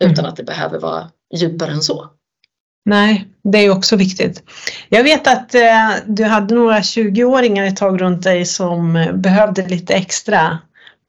Utan 0.00 0.18
mm. 0.18 0.26
att 0.26 0.36
det 0.36 0.42
behöver 0.42 0.78
vara 0.78 1.10
djupare 1.34 1.70
än 1.70 1.82
så. 1.82 2.10
Nej, 2.84 3.28
det 3.42 3.58
är 3.58 3.70
också 3.70 3.96
viktigt. 3.96 4.42
Jag 4.88 5.04
vet 5.04 5.26
att 5.26 5.54
eh, 5.54 5.90
du 6.06 6.24
hade 6.24 6.54
några 6.54 6.80
20-åringar 6.80 7.64
ett 7.64 7.76
tag 7.76 8.00
runt 8.00 8.22
dig 8.22 8.44
som 8.44 8.96
eh, 8.96 9.12
behövde 9.12 9.68
lite 9.68 9.94
extra 9.94 10.58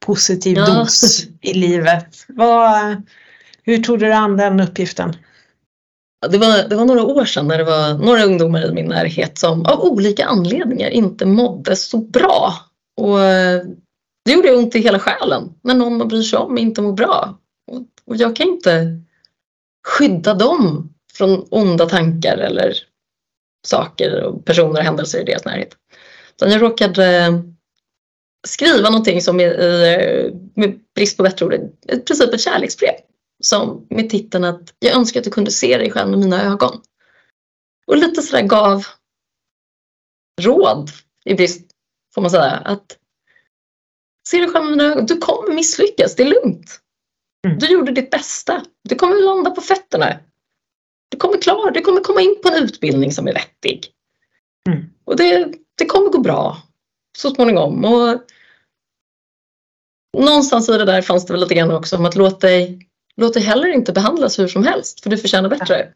positiv 0.06 0.56
ja. 0.56 0.66
dos 0.66 1.24
i 1.40 1.54
livet. 1.54 2.24
Vad, 2.28 3.02
hur 3.62 3.82
tog 3.82 3.98
du 3.98 4.06
dig 4.06 4.14
an 4.14 4.36
den 4.36 4.60
uppgiften? 4.60 5.16
Det 6.30 6.38
var, 6.38 6.68
det 6.68 6.76
var 6.76 6.84
några 6.84 7.02
år 7.02 7.24
sedan 7.24 7.46
när 7.48 7.58
det 7.58 7.64
var 7.64 7.94
några 7.94 8.24
ungdomar 8.24 8.66
i 8.66 8.72
min 8.72 8.86
närhet 8.86 9.38
som 9.38 9.66
av 9.66 9.80
olika 9.80 10.24
anledningar 10.24 10.90
inte 10.90 11.26
mådde 11.26 11.76
så 11.76 11.98
bra. 11.98 12.54
Och 13.00 13.20
eh, 13.20 13.62
det 14.24 14.32
gjorde 14.32 14.56
ont 14.56 14.74
i 14.74 14.80
hela 14.80 14.98
själen 14.98 15.54
när 15.62 15.74
någon 15.74 15.96
man 15.96 16.08
bryr 16.08 16.22
sig 16.22 16.38
om 16.38 16.58
inte 16.58 16.82
mår 16.82 16.92
bra. 16.92 17.38
Och, 17.72 17.86
och 18.04 18.16
jag 18.16 18.36
kan 18.36 18.48
inte 18.48 19.00
skydda 19.88 20.34
dem 20.34 20.94
från 21.12 21.46
onda 21.50 21.86
tankar 21.86 22.38
eller 22.38 22.74
saker 23.66 24.22
och 24.22 24.44
personer 24.44 24.80
och 24.80 24.84
händelser 24.84 25.20
i 25.20 25.24
deras 25.24 25.44
närhet. 25.44 25.76
Så 26.38 26.46
jag 26.46 26.62
råkade 26.62 27.32
skriva 28.46 28.90
någonting 28.90 29.22
som 29.22 29.40
är, 29.40 30.32
med 30.54 30.80
brist 30.94 31.16
på 31.16 31.22
bättre 31.22 31.46
ord, 31.46 31.54
i 31.54 31.98
princip 32.06 32.34
ett 32.34 32.40
kärleksbrev. 32.40 32.94
Som 33.42 33.86
med 33.90 34.10
titeln 34.10 34.44
att 34.44 34.74
jag 34.78 34.94
önskar 34.94 35.20
att 35.20 35.24
du 35.24 35.30
kunde 35.30 35.50
se 35.50 35.78
dig 35.78 35.90
själv 35.90 36.10
med 36.10 36.18
mina 36.18 36.42
ögon. 36.42 36.80
Och 37.86 37.96
lite 37.96 38.22
sådär 38.22 38.42
gav 38.42 38.86
råd 40.40 40.90
i 41.24 41.34
brist, 41.34 41.70
får 42.14 42.22
man 42.22 42.30
säga, 42.30 42.50
att 42.50 42.98
se 44.28 44.38
dig 44.38 44.48
själv 44.48 44.64
med 44.64 44.70
mina 44.70 44.84
ögon. 44.84 45.06
Du 45.06 45.18
kommer 45.18 45.54
misslyckas, 45.54 46.16
det 46.16 46.22
är 46.22 46.30
lugnt. 46.44 46.80
Mm. 47.46 47.58
Du 47.58 47.66
gjorde 47.66 47.92
ditt 47.92 48.10
bästa. 48.10 48.64
Du 48.88 48.94
kommer 48.94 49.22
landa 49.22 49.50
på 49.50 49.60
fötterna. 49.60 50.18
Du 51.08 51.16
kommer 51.16 51.38
klara 51.38 51.70
du 51.70 51.80
kommer 51.80 52.00
komma 52.00 52.20
in 52.20 52.36
på 52.42 52.48
en 52.48 52.64
utbildning 52.64 53.12
som 53.12 53.28
är 53.28 53.34
vettig. 53.34 53.86
Mm. 54.68 54.84
Och 55.04 55.16
det, 55.16 55.54
det 55.74 55.86
kommer 55.86 56.10
gå 56.10 56.18
bra 56.18 56.67
så 57.18 57.34
småningom. 57.34 57.84
Och 57.84 58.20
någonstans 60.18 60.68
i 60.68 60.72
det 60.72 60.84
där 60.84 61.02
fanns 61.02 61.26
det 61.26 61.32
väl 61.32 61.40
lite 61.40 61.54
grann 61.54 61.70
också 61.70 61.96
om 61.96 62.06
att 62.06 62.16
låt 62.16 62.40
dig, 62.40 62.88
låt 63.16 63.34
dig 63.34 63.42
heller 63.42 63.68
inte 63.68 63.92
behandlas 63.92 64.38
hur 64.38 64.48
som 64.48 64.64
helst 64.64 65.00
för 65.00 65.10
du 65.10 65.16
förtjänar 65.16 65.48
bättre. 65.48 65.92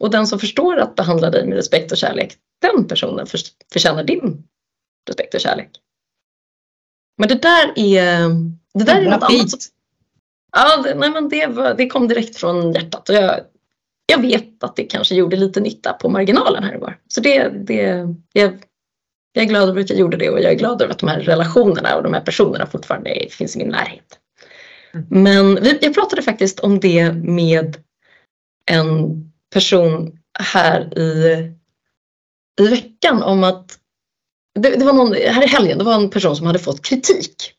Och 0.00 0.10
den 0.10 0.26
som 0.26 0.38
förstår 0.38 0.76
att 0.76 0.94
behandla 0.94 1.30
dig 1.30 1.46
med 1.46 1.56
respekt 1.56 1.92
och 1.92 1.98
kärlek, 1.98 2.36
den 2.60 2.88
personen 2.88 3.26
för, 3.26 3.40
förtjänar 3.72 4.04
din 4.04 4.48
respekt 5.08 5.34
och 5.34 5.40
kärlek. 5.40 5.70
Men 7.18 7.28
det 7.28 7.42
där 7.42 7.72
är, 7.76 8.28
det 8.74 8.84
där 8.84 9.00
är 9.00 9.10
något 9.10 9.22
annat. 9.22 9.50
Som, 9.50 9.58
ja, 10.52 10.82
det, 10.82 10.94
nej, 10.94 11.10
men 11.10 11.28
det, 11.28 11.46
var, 11.46 11.74
det 11.74 11.86
kom 11.86 12.08
direkt 12.08 12.36
från 12.36 12.72
hjärtat 12.72 13.08
och 13.08 13.14
jag, 13.14 13.40
jag 14.06 14.22
vet 14.22 14.64
att 14.64 14.76
det 14.76 14.84
kanske 14.84 15.14
gjorde 15.14 15.36
lite 15.36 15.60
nytta 15.60 15.92
på 15.92 16.08
marginalen 16.08 16.64
här 16.64 16.74
och 16.74 16.80
var. 16.80 16.98
Så 17.08 17.20
det, 17.20 17.48
det, 17.48 18.08
jag 18.32 18.62
jag 19.32 19.44
är 19.44 19.48
glad 19.48 19.68
över 19.68 19.80
att 19.80 19.90
jag 19.90 19.98
gjorde 19.98 20.16
det 20.16 20.30
och 20.30 20.40
jag 20.40 20.52
är 20.52 20.56
glad 20.56 20.82
över 20.82 20.92
att 20.92 20.98
de 20.98 21.08
här 21.08 21.20
relationerna 21.20 21.96
och 21.96 22.02
de 22.02 22.14
här 22.14 22.20
personerna 22.20 22.66
fortfarande 22.66 23.26
finns 23.30 23.56
i 23.56 23.58
min 23.58 23.68
närhet. 23.68 24.18
Mm. 24.94 25.06
Men 25.22 25.62
vi, 25.62 25.78
jag 25.80 25.94
pratade 25.94 26.22
faktiskt 26.22 26.60
om 26.60 26.80
det 26.80 27.12
med 27.12 27.76
en 28.70 29.24
person 29.52 30.18
här 30.38 30.98
i, 30.98 31.36
i 32.60 32.68
veckan 32.68 33.22
om 33.22 33.44
att 33.44 33.78
det, 34.54 34.68
det, 34.68 34.84
var 34.84 34.92
någon, 34.92 35.12
här 35.12 35.44
i 35.44 35.46
helgen, 35.46 35.78
det 35.78 35.84
var 35.84 35.94
en 35.94 36.10
person 36.10 36.36
som 36.36 36.46
hade 36.46 36.58
fått 36.58 36.82
kritik. 36.82 37.52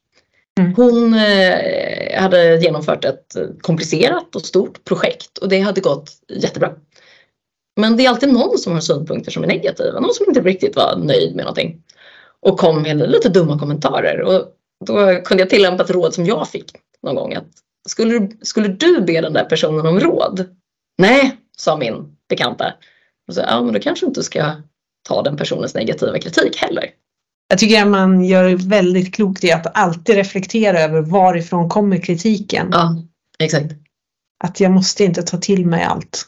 Mm. 0.59 0.73
Hon 0.75 1.13
eh, 1.13 2.21
hade 2.21 2.57
genomfört 2.57 3.05
ett 3.05 3.35
komplicerat 3.61 4.35
och 4.35 4.45
stort 4.45 4.83
projekt 4.83 5.37
och 5.37 5.49
det 5.49 5.59
hade 5.59 5.81
gått 5.81 6.11
jättebra. 6.29 6.73
Men 7.75 7.97
det 7.97 8.05
är 8.05 8.09
alltid 8.09 8.33
någon 8.33 8.57
som 8.57 8.73
har 8.73 8.79
synpunkter 8.79 9.31
som 9.31 9.43
är 9.43 9.47
negativa, 9.47 9.99
någon 9.99 10.13
som 10.13 10.25
inte 10.27 10.41
riktigt 10.41 10.75
var 10.75 10.95
nöjd 10.97 11.35
med 11.35 11.45
någonting. 11.45 11.83
Och 12.39 12.59
kom 12.59 12.81
med 12.81 12.97
lite 13.09 13.29
dumma 13.29 13.59
kommentarer. 13.59 14.21
Och 14.21 14.47
då 14.85 15.21
kunde 15.25 15.43
jag 15.43 15.49
tillämpa 15.49 15.83
ett 15.83 15.89
råd 15.89 16.13
som 16.13 16.25
jag 16.25 16.49
fick 16.49 16.71
någon 17.03 17.15
gång. 17.15 17.33
Att 17.33 17.47
skulle, 17.89 18.19
du, 18.19 18.37
skulle 18.41 18.67
du 18.67 19.01
be 19.01 19.21
den 19.21 19.33
där 19.33 19.45
personen 19.45 19.87
om 19.87 19.99
råd? 19.99 20.45
Nej, 20.97 21.37
sa 21.57 21.77
min 21.77 22.15
bekanta. 22.29 22.73
Och 23.27 23.33
så, 23.33 23.41
ja, 23.41 23.61
men 23.61 23.73
då 23.73 23.79
kanske 23.79 24.05
du 24.05 24.07
inte 24.07 24.23
ska 24.23 24.51
ta 25.07 25.21
den 25.21 25.37
personens 25.37 25.75
negativa 25.75 26.19
kritik 26.19 26.57
heller. 26.57 26.89
Jag 27.49 27.59
tycker 27.59 27.81
att 27.81 27.87
man 27.87 28.25
gör 28.25 28.69
väldigt 28.69 29.15
klokt 29.15 29.43
i 29.43 29.51
att 29.51 29.77
alltid 29.77 30.15
reflektera 30.15 30.79
över 30.79 31.01
varifrån 31.01 31.69
kommer 31.69 31.97
kritiken. 31.97 32.69
Ja, 32.71 32.95
exakt. 33.39 33.73
Att 34.43 34.59
jag 34.59 34.71
måste 34.71 35.03
inte 35.03 35.23
ta 35.23 35.37
till 35.37 35.65
mig 35.65 35.83
allt. 35.83 36.27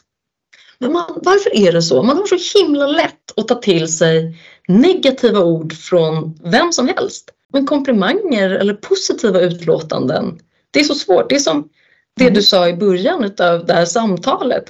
Men 0.78 0.92
man, 0.92 1.20
varför 1.22 1.56
är 1.56 1.72
det 1.72 1.82
så? 1.82 2.02
Man 2.02 2.16
har 2.16 2.26
så 2.26 2.58
himla 2.58 2.86
lätt 2.86 3.32
att 3.36 3.48
ta 3.48 3.54
till 3.54 3.88
sig 3.88 4.36
negativa 4.68 5.40
ord 5.40 5.72
från 5.72 6.38
vem 6.44 6.72
som 6.72 6.88
helst. 6.88 7.30
Men 7.52 7.66
komplimanger 7.66 8.50
eller 8.50 8.74
positiva 8.74 9.40
utlåtanden, 9.40 10.38
det 10.70 10.80
är 10.80 10.84
så 10.84 10.94
svårt. 10.94 11.28
Det 11.28 11.34
är 11.34 11.40
som 11.40 11.68
det 12.16 12.24
mm. 12.24 12.34
du 12.34 12.42
sa 12.42 12.68
i 12.68 12.74
början 12.74 13.24
av 13.38 13.66
det 13.66 13.72
här 13.72 13.84
samtalet. 13.84 14.64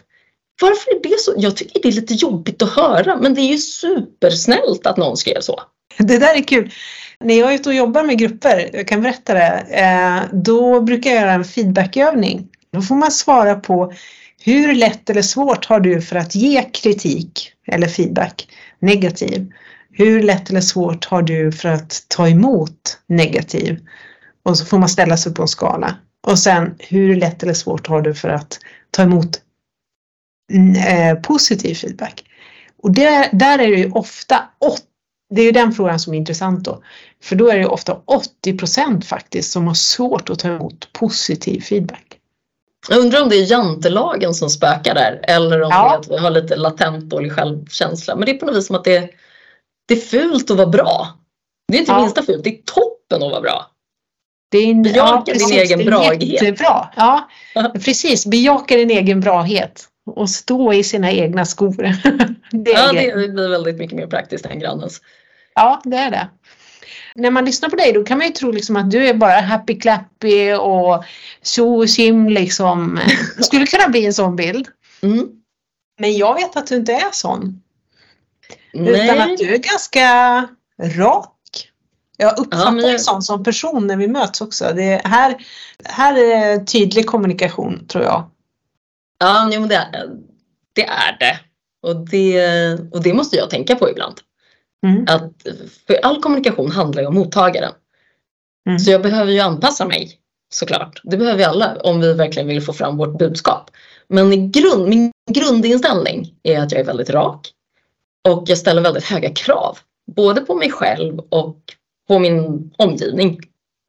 Varför 0.61 0.91
är 0.91 1.03
det 1.03 1.21
så? 1.21 1.35
Jag 1.37 1.57
tycker 1.57 1.83
det 1.83 1.89
är 1.89 1.93
lite 1.93 2.15
jobbigt 2.15 2.63
att 2.63 2.73
höra 2.73 3.17
men 3.17 3.35
det 3.35 3.41
är 3.41 3.53
ju 3.53 3.59
supersnällt 3.59 4.87
att 4.87 4.97
någon 4.97 5.17
skrev 5.17 5.41
så. 5.41 5.61
Det 5.99 6.19
där 6.19 6.35
är 6.35 6.43
kul. 6.43 6.73
När 7.21 7.39
jag 7.39 7.51
är 7.51 7.55
ute 7.55 7.69
och 7.69 7.75
jobbar 7.75 8.05
med 8.05 8.19
grupper, 8.19 8.71
jag 8.73 8.89
kan 8.89 9.03
berätta 9.03 9.35
det, 9.35 9.67
eh, 9.71 10.23
då 10.33 10.81
brukar 10.81 11.11
jag 11.11 11.21
göra 11.21 11.33
en 11.33 11.45
feedbackövning. 11.45 12.49
Då 12.73 12.83
får 12.83 12.95
man 12.95 13.11
svara 13.11 13.55
på 13.55 13.93
hur 14.47 14.75
lätt 14.75 15.11
eller 15.11 15.23
svårt 15.23 15.65
har 15.65 15.81
du 15.81 16.03
för 16.03 16.17
att 16.17 16.35
ge 16.35 16.63
kritik 16.63 17.53
eller 17.67 17.89
feedback 17.89 18.49
negativ? 18.79 19.53
Hur 19.91 20.23
lätt 20.23 20.51
eller 20.51 20.61
svårt 20.61 21.05
har 21.05 21.23
du 21.23 21.53
för 21.53 21.69
att 21.69 22.05
ta 22.09 22.29
emot 22.29 22.99
negativ? 23.07 23.87
Och 24.43 24.59
så 24.59 24.65
får 24.65 24.79
man 24.79 24.89
ställa 24.89 25.17
sig 25.17 25.35
på 25.35 25.43
en 25.43 25.49
skala. 25.49 25.97
Och 26.27 26.39
sen 26.39 26.75
hur 26.79 27.17
lätt 27.17 27.43
eller 27.43 27.55
svårt 27.55 27.87
har 27.87 28.03
du 28.03 28.15
för 28.15 28.29
att 28.29 28.59
ta 28.91 29.03
emot 29.03 29.41
mm, 30.53 30.75
eh, 30.75 31.21
positiv 31.23 31.75
feedback? 31.75 32.25
Och 32.83 32.93
där, 32.93 33.29
där 33.33 33.59
är 33.59 33.71
det 33.71 33.79
ju 33.79 33.91
ofta, 33.91 34.43
det 35.35 35.41
är 35.41 35.45
ju 35.45 35.53
den 35.53 35.73
frågan 35.73 36.01
som 36.01 36.15
är 36.15 36.19
intressant 36.19 36.65
då, 36.65 36.83
för 37.23 37.37
då 37.37 37.49
är 37.49 37.59
det 37.59 37.67
ofta 37.67 38.01
80 38.05 38.59
procent 38.59 39.07
faktiskt 39.07 39.53
som 39.53 39.67
har 39.67 39.75
svårt 39.75 40.31
att 40.31 40.39
ta 40.39 40.49
emot 40.49 40.93
positiv 40.93 41.61
feedback. 41.61 42.06
Jag 42.89 42.99
undrar 42.99 43.23
om 43.23 43.29
det 43.29 43.37
är 43.37 43.51
jantelagen 43.51 44.35
som 44.35 44.51
spökar 44.51 44.95
där 44.95 45.21
eller 45.23 45.63
om 45.63 45.71
ja. 45.71 46.01
det 46.03 46.15
är 46.15 46.17
vi 46.17 46.23
har 46.23 46.31
lite 46.31 46.57
latent 46.57 47.05
dålig 47.05 47.33
självkänsla. 47.33 48.17
Men 48.17 48.27
det 48.27 48.33
är 48.33 48.39
på 48.39 48.47
något 48.47 48.57
vis 48.57 48.67
som 48.67 48.77
att 48.77 48.85
det, 48.85 49.11
det 49.89 49.95
är 49.95 50.01
fult 50.01 50.51
att 50.51 50.57
vara 50.57 50.67
bra. 50.67 51.09
Det 51.69 51.77
är 51.77 51.81
inte 51.81 51.93
ja. 51.93 52.01
minsta 52.01 52.23
fult, 52.23 52.45
det 52.45 52.51
är 52.51 52.63
toppen 52.65 53.23
att 53.23 53.31
vara 53.31 53.41
bra. 53.41 53.71
Din, 54.53 54.83
Bejaka 54.83 55.33
ja, 55.33 55.47
din 55.47 55.59
egen 55.59 55.85
brahet. 55.85 56.23
Jättebra. 56.23 56.89
Ja, 56.97 57.29
precis. 57.85 58.27
Bejaka 58.27 58.77
din 58.77 58.91
egen 58.91 59.21
brahet 59.21 59.89
och 60.11 60.31
stå 60.31 60.73
i 60.73 60.83
sina 60.85 61.13
egna 61.13 61.45
skor. 61.45 61.77
det, 62.51 62.71
ja, 62.71 62.93
det 62.93 63.33
blir 63.33 63.49
väldigt 63.49 63.77
mycket 63.77 63.97
mer 63.97 64.07
praktiskt 64.07 64.47
än 64.47 64.59
grannens. 64.59 65.01
Ja, 65.55 65.81
det 65.85 65.97
är 65.97 66.11
det. 66.11 66.29
När 67.15 67.31
man 67.31 67.45
lyssnar 67.45 67.69
på 67.69 67.77
dig 67.77 67.93
då 67.93 68.05
kan 68.05 68.19
man 68.19 68.27
ju 68.27 68.33
tro 68.33 68.51
liksom 68.51 68.77
att 68.77 68.91
du 68.91 69.09
är 69.09 69.15
bara 69.15 69.41
happy 69.41 69.81
clappy 69.81 70.53
och 70.53 71.05
tjo 71.43 71.83
och 71.83 71.91
sim 71.91 72.29
liksom. 72.29 73.01
Det 73.37 73.43
skulle 73.43 73.67
kunna 73.67 73.89
bli 73.89 74.07
en 74.07 74.15
sån 74.15 74.37
bild. 74.37 74.69
Mm. 75.03 75.27
Men 75.99 76.17
jag 76.17 76.35
vet 76.35 76.57
att 76.57 76.67
du 76.67 76.77
inte 76.77 76.93
är 76.93 77.11
sån. 77.13 77.63
Nej. 78.73 79.05
Utan 79.05 79.21
att 79.21 79.39
du 79.39 79.55
är 79.55 79.59
ganska 79.59 80.49
rak 80.83 81.33
jag 82.17 82.39
uppfattar 82.39 82.77
ja, 82.77 82.87
dig 82.87 82.99
sån 82.99 83.23
som 83.23 83.45
person 83.45 83.87
när 83.87 83.97
vi 83.97 84.09
möts 84.09 84.41
också. 84.41 84.73
Det 84.75 85.01
här, 85.05 85.37
här 85.85 86.17
är 86.17 86.65
tydlig 86.65 87.07
kommunikation 87.07 87.87
tror 87.87 88.05
jag. 88.05 88.31
Ja, 89.19 89.49
men 89.51 89.69
det, 89.69 90.09
det 90.73 90.87
är 90.87 91.17
det. 91.21 91.41
Och, 91.83 92.09
det. 92.09 92.75
och 92.93 93.03
det 93.03 93.15
måste 93.15 93.37
jag 93.37 93.51
tänka 93.51 93.77
på 93.77 93.91
ibland. 93.91 94.21
Mm. 94.87 95.05
Att, 95.09 95.33
för 95.87 95.95
all 96.03 96.23
kommunikation 96.23 96.71
handlar 96.71 97.03
ju 97.03 97.09
om 97.09 97.15
mottagaren. 97.15 97.73
Mm. 98.69 98.79
Så 98.79 98.91
jag 98.91 99.03
behöver 99.03 99.33
ju 99.33 99.41
anpassa 99.41 99.87
mig 99.87 100.21
såklart. 100.55 101.01
Det 101.05 101.17
behöver 101.17 101.39
vi 101.39 101.45
alla 101.45 101.77
om 101.77 102.01
vi 102.01 102.13
verkligen 102.13 102.49
vill 102.49 102.63
få 102.63 102.73
fram 102.73 102.97
vårt 102.97 103.19
budskap. 103.19 103.71
Men 104.09 104.51
grund, 104.51 104.89
min 104.89 105.13
grundinställning 105.31 106.35
är 106.43 106.61
att 106.61 106.73
jag 106.73 106.81
är 106.81 106.85
väldigt 106.85 107.11
rak 107.11 107.53
och 108.29 108.45
jag 108.47 108.59
ställer 108.59 108.83
väldigt 108.83 109.05
höga 109.05 109.31
krav. 109.31 109.79
Både 110.17 110.41
på 110.41 110.55
mig 110.55 110.71
själv 110.71 111.19
och 111.19 111.59
på 112.09 112.19
min 112.19 112.71
omgivning 112.79 113.41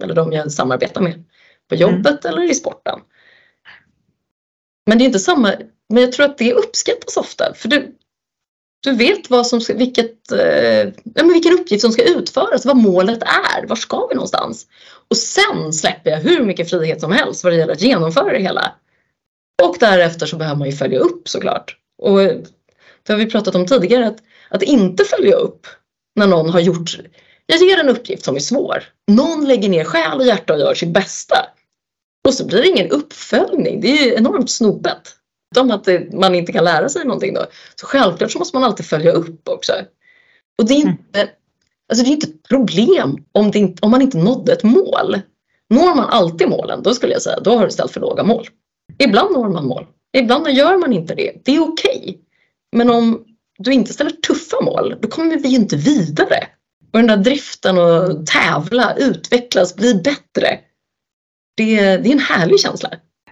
eller 0.04 0.16
de 0.16 0.32
jag 0.32 0.52
samarbetar 0.52 1.02
med 1.02 1.24
på 1.70 1.76
mm. 1.76 1.90
jobbet 1.90 2.26
mm. 2.26 2.38
eller 2.38 2.52
i 2.52 2.56
sporten. 2.56 3.00
Men 4.86 4.98
det 4.98 5.04
är 5.04 5.06
inte 5.06 5.20
samma, 5.20 5.54
men 5.90 6.04
jag 6.04 6.12
tror 6.12 6.26
att 6.26 6.38
det 6.38 6.54
uppskattas 6.54 7.18
ofta 7.18 7.54
för 7.56 7.70
du, 7.70 7.96
du 8.84 8.92
vet 8.92 9.30
vad 9.30 9.48
som 9.48 9.62
ska, 9.62 9.74
vilket, 9.74 10.32
eh, 10.32 10.94
men 11.04 11.34
vilken 11.34 11.54
uppgift 11.54 11.82
som 11.82 11.92
ska 11.92 12.04
utföras, 12.04 12.66
vad 12.66 12.78
målet 12.78 13.24
är, 13.24 13.68
var 13.68 13.76
ska 13.76 14.08
vi 14.08 14.16
någonstans? 14.16 14.68
Och 15.10 15.18
sen 15.18 15.74
släpper 15.74 16.12
jag 16.12 16.18
hur 16.18 16.44
mycket 16.44 16.70
frihet 16.70 17.02
som 17.02 17.12
helst 17.12 17.44
vad 17.44 17.54
det 17.54 17.58
gäller 17.58 17.74
att 17.74 17.82
genomföra 17.82 18.34
det 18.34 18.40
hela. 18.40 18.76
Och 19.64 19.78
därefter 19.80 20.26
så 20.26 20.36
behöver 20.36 20.60
man 20.60 20.70
ju 20.70 20.76
följa 20.76 21.00
upp 21.00 21.30
såklart. 21.30 21.78
Och 21.98 22.18
det 23.04 23.14
har 23.14 23.18
vi 23.18 23.26
pratat 23.26 23.56
om 23.56 23.66
tidigare, 23.66 24.08
att, 24.08 24.18
att 24.50 24.64
inte 24.64 25.04
följa 25.04 25.36
upp 25.36 25.68
när 26.16 26.28
någon 26.28 26.50
har 26.50 26.60
gjort 26.60 26.98
jag 27.50 27.60
ger 27.60 27.80
en 27.80 27.90
uppgift 27.90 28.26
som 28.26 28.36
är 28.36 28.40
svår. 28.40 28.84
Någon 29.08 29.48
lägger 29.48 29.70
ner 29.70 29.84
själ 29.84 30.20
och 30.20 30.26
hjärta 30.26 30.54
och 30.54 30.60
gör 30.60 30.74
sitt 30.74 30.90
bästa. 30.90 31.36
Och 32.28 32.34
så 32.34 32.46
blir 32.46 32.62
det 32.62 32.68
ingen 32.68 32.92
uppföljning. 32.92 33.82
Det 33.82 33.88
är 33.88 34.06
ju 34.06 34.14
enormt 34.14 34.52
snopet. 34.52 35.17
Om 35.56 35.72
att 35.72 35.88
man 36.14 36.36
inte 36.36 36.52
kan 36.52 36.64
lära 36.64 36.90
sig 36.90 37.06
någonting 37.06 37.34
då. 37.34 37.46
Så 37.76 37.86
självklart 37.86 38.32
så 38.32 38.40
måste 38.40 38.58
man 38.58 38.64
alltid 38.64 38.86
följa 38.86 39.12
upp 39.12 39.50
också. 39.50 39.74
Och 40.58 40.68
det 40.68 40.74
är 40.74 40.82
mm. 40.82 40.90
inte, 40.90 41.30
alltså 41.90 42.06
det 42.06 42.10
är 42.10 42.14
inte 42.14 42.28
ett 42.28 42.44
problem 42.50 43.18
om, 43.32 43.52
inte, 43.56 43.82
om 43.82 43.92
man 43.92 44.02
inte 44.02 44.18
nådde 44.18 44.54
ett 44.54 44.64
mål. 44.64 45.20
Når 45.70 45.96
man 45.96 46.10
alltid 46.10 46.50
målen, 46.50 46.84
då 46.84 46.94
skulle 46.94 47.14
jag 47.14 47.22
säga, 47.22 47.40
då 47.40 47.58
har 47.58 47.66
du 47.66 47.72
ställt 47.72 47.92
för 47.92 48.00
låga 48.00 48.24
mål. 48.24 48.48
Ibland 48.98 49.32
når 49.32 49.50
man 49.50 49.66
mål. 49.66 49.86
Ibland 50.18 50.50
gör 50.50 50.78
man 50.78 50.94
inte 50.94 51.16
det. 51.16 51.42
Det 51.46 51.56
är 51.56 51.60
okej. 51.60 52.00
Okay. 52.00 52.16
Men 52.76 52.90
om 52.90 53.26
du 53.60 53.74
inte 53.74 53.94
ställer 53.94 54.12
tuffa 54.12 54.62
mål, 54.62 54.96
då 55.02 55.08
kommer 55.08 55.38
vi 55.38 55.56
inte 55.56 55.76
vidare. 55.76 56.48
Och 56.94 57.00
den 57.00 57.08
där 57.08 57.18
driften 57.18 57.78
att 57.78 58.26
tävla, 58.26 58.96
utvecklas, 58.96 59.76
bli 59.76 59.94
bättre. 59.94 60.60
Det, 61.58 61.98
det 61.98 62.10
är 62.10 62.14
en 62.14 62.20
härlig 62.20 62.60
känsla. 62.60 62.90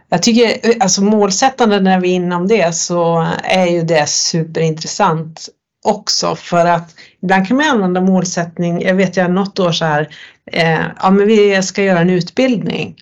Jag 0.09 0.23
tycker 0.23 0.73
alltså 0.83 1.03
målsättande 1.03 1.79
när 1.79 1.99
vi 1.99 2.11
är 2.11 2.15
inom 2.15 2.47
det 2.47 2.75
så 2.75 3.27
är 3.43 3.65
ju 3.65 3.81
det 3.81 4.09
superintressant 4.09 5.49
också 5.85 6.35
för 6.35 6.65
att 6.65 6.95
ibland 7.21 7.47
kan 7.47 7.57
man 7.57 7.65
använda 7.65 8.01
målsättning. 8.01 8.81
Jag 8.81 8.95
vet 8.95 9.17
jag 9.17 9.31
något 9.31 9.59
år 9.59 9.71
så 9.71 9.85
här, 9.85 10.09
eh, 10.51 10.81
ja 11.01 11.11
men 11.11 11.27
vi 11.27 11.63
ska 11.63 11.83
göra 11.83 11.99
en 11.99 12.09
utbildning. 12.09 12.95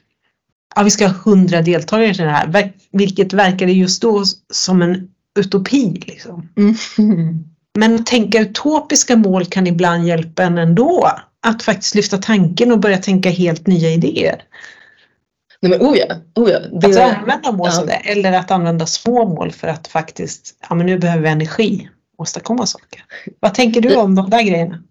Ja, 0.76 0.84
vi 0.84 0.92
ska 0.92 1.08
ha 1.08 1.14
hundra 1.14 1.62
deltagare 1.62 2.14
till 2.14 2.24
det 2.24 2.30
här, 2.30 2.74
vilket 2.92 3.34
verkade 3.34 3.72
just 3.72 4.02
då 4.02 4.24
som 4.54 4.82
en 4.82 5.08
utopi. 5.40 6.04
Liksom. 6.08 6.50
Mm. 6.58 6.76
Men 7.76 7.96
att 7.96 8.06
tänka 8.06 8.40
utopiska 8.40 9.16
mål 9.16 9.46
kan 9.46 9.68
ibland 9.68 10.08
hjälpa 10.08 10.44
en 10.44 10.58
ändå. 10.58 11.12
Att 11.46 11.64
faktiskt 11.64 11.96
lyfta 11.96 12.18
tanken 12.18 12.72
och 12.72 12.80
börja 12.80 12.98
tänka 12.98 13.30
helt 13.30 13.68
nya 13.68 13.90
idéer. 13.90 14.44
Nej 15.64 15.70
men 15.72 15.88
oh 15.88 15.98
ja, 15.98 16.16
oh 16.36 16.52
ja. 16.52 16.60
Det... 16.60 16.88
Att 16.88 17.18
använda 17.18 17.52
mål 17.52 17.72
som 17.72 17.86
det, 17.86 17.94
eller 17.94 18.34
att 18.34 18.52
använda 18.52 18.86
små 18.86 19.26
mål 19.26 19.52
för 19.52 19.68
att 19.68 19.88
faktiskt, 19.88 20.58
ja 20.70 20.76
men 20.76 20.86
nu 20.86 20.98
behöver 20.98 21.24
vi 21.24 21.30
energi, 21.30 21.90
åstadkomma 22.18 22.66
saker. 22.66 23.06
Vad 23.40 23.54
tänker 23.54 23.82
du 23.82 23.96
om 23.96 24.16
de 24.16 24.30
där 24.30 24.42
grejerna? 24.42 24.84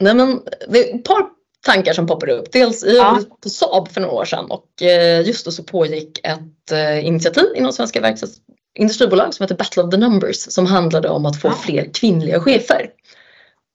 Nej 0.00 0.14
men 0.14 0.40
det 0.68 0.78
är 0.78 0.94
ett 0.94 1.04
par 1.04 1.26
tankar 1.66 1.92
som 1.92 2.06
poppar 2.06 2.28
upp. 2.28 2.52
Dels 2.52 2.84
jag 2.84 2.96
ja. 2.96 3.20
på 3.42 3.48
Saab 3.48 3.88
för 3.88 4.00
några 4.00 4.14
år 4.14 4.24
sedan 4.24 4.50
och 4.50 4.82
eh, 4.82 5.26
just 5.26 5.44
då 5.44 5.50
så 5.50 5.62
pågick 5.62 6.18
ett 6.22 6.72
eh, 6.72 7.06
initiativ 7.06 7.46
inom 7.54 7.72
Svenska 7.72 8.00
verkstads 8.00 8.36
industribolag 8.78 9.34
som 9.34 9.44
heter 9.44 9.56
Battle 9.56 9.82
of 9.82 9.90
the 9.90 9.96
Numbers 9.96 10.36
som 10.36 10.66
handlade 10.66 11.08
om 11.08 11.26
att 11.26 11.40
få 11.40 11.50
fler 11.50 11.90
kvinnliga 11.94 12.40
chefer. 12.40 12.90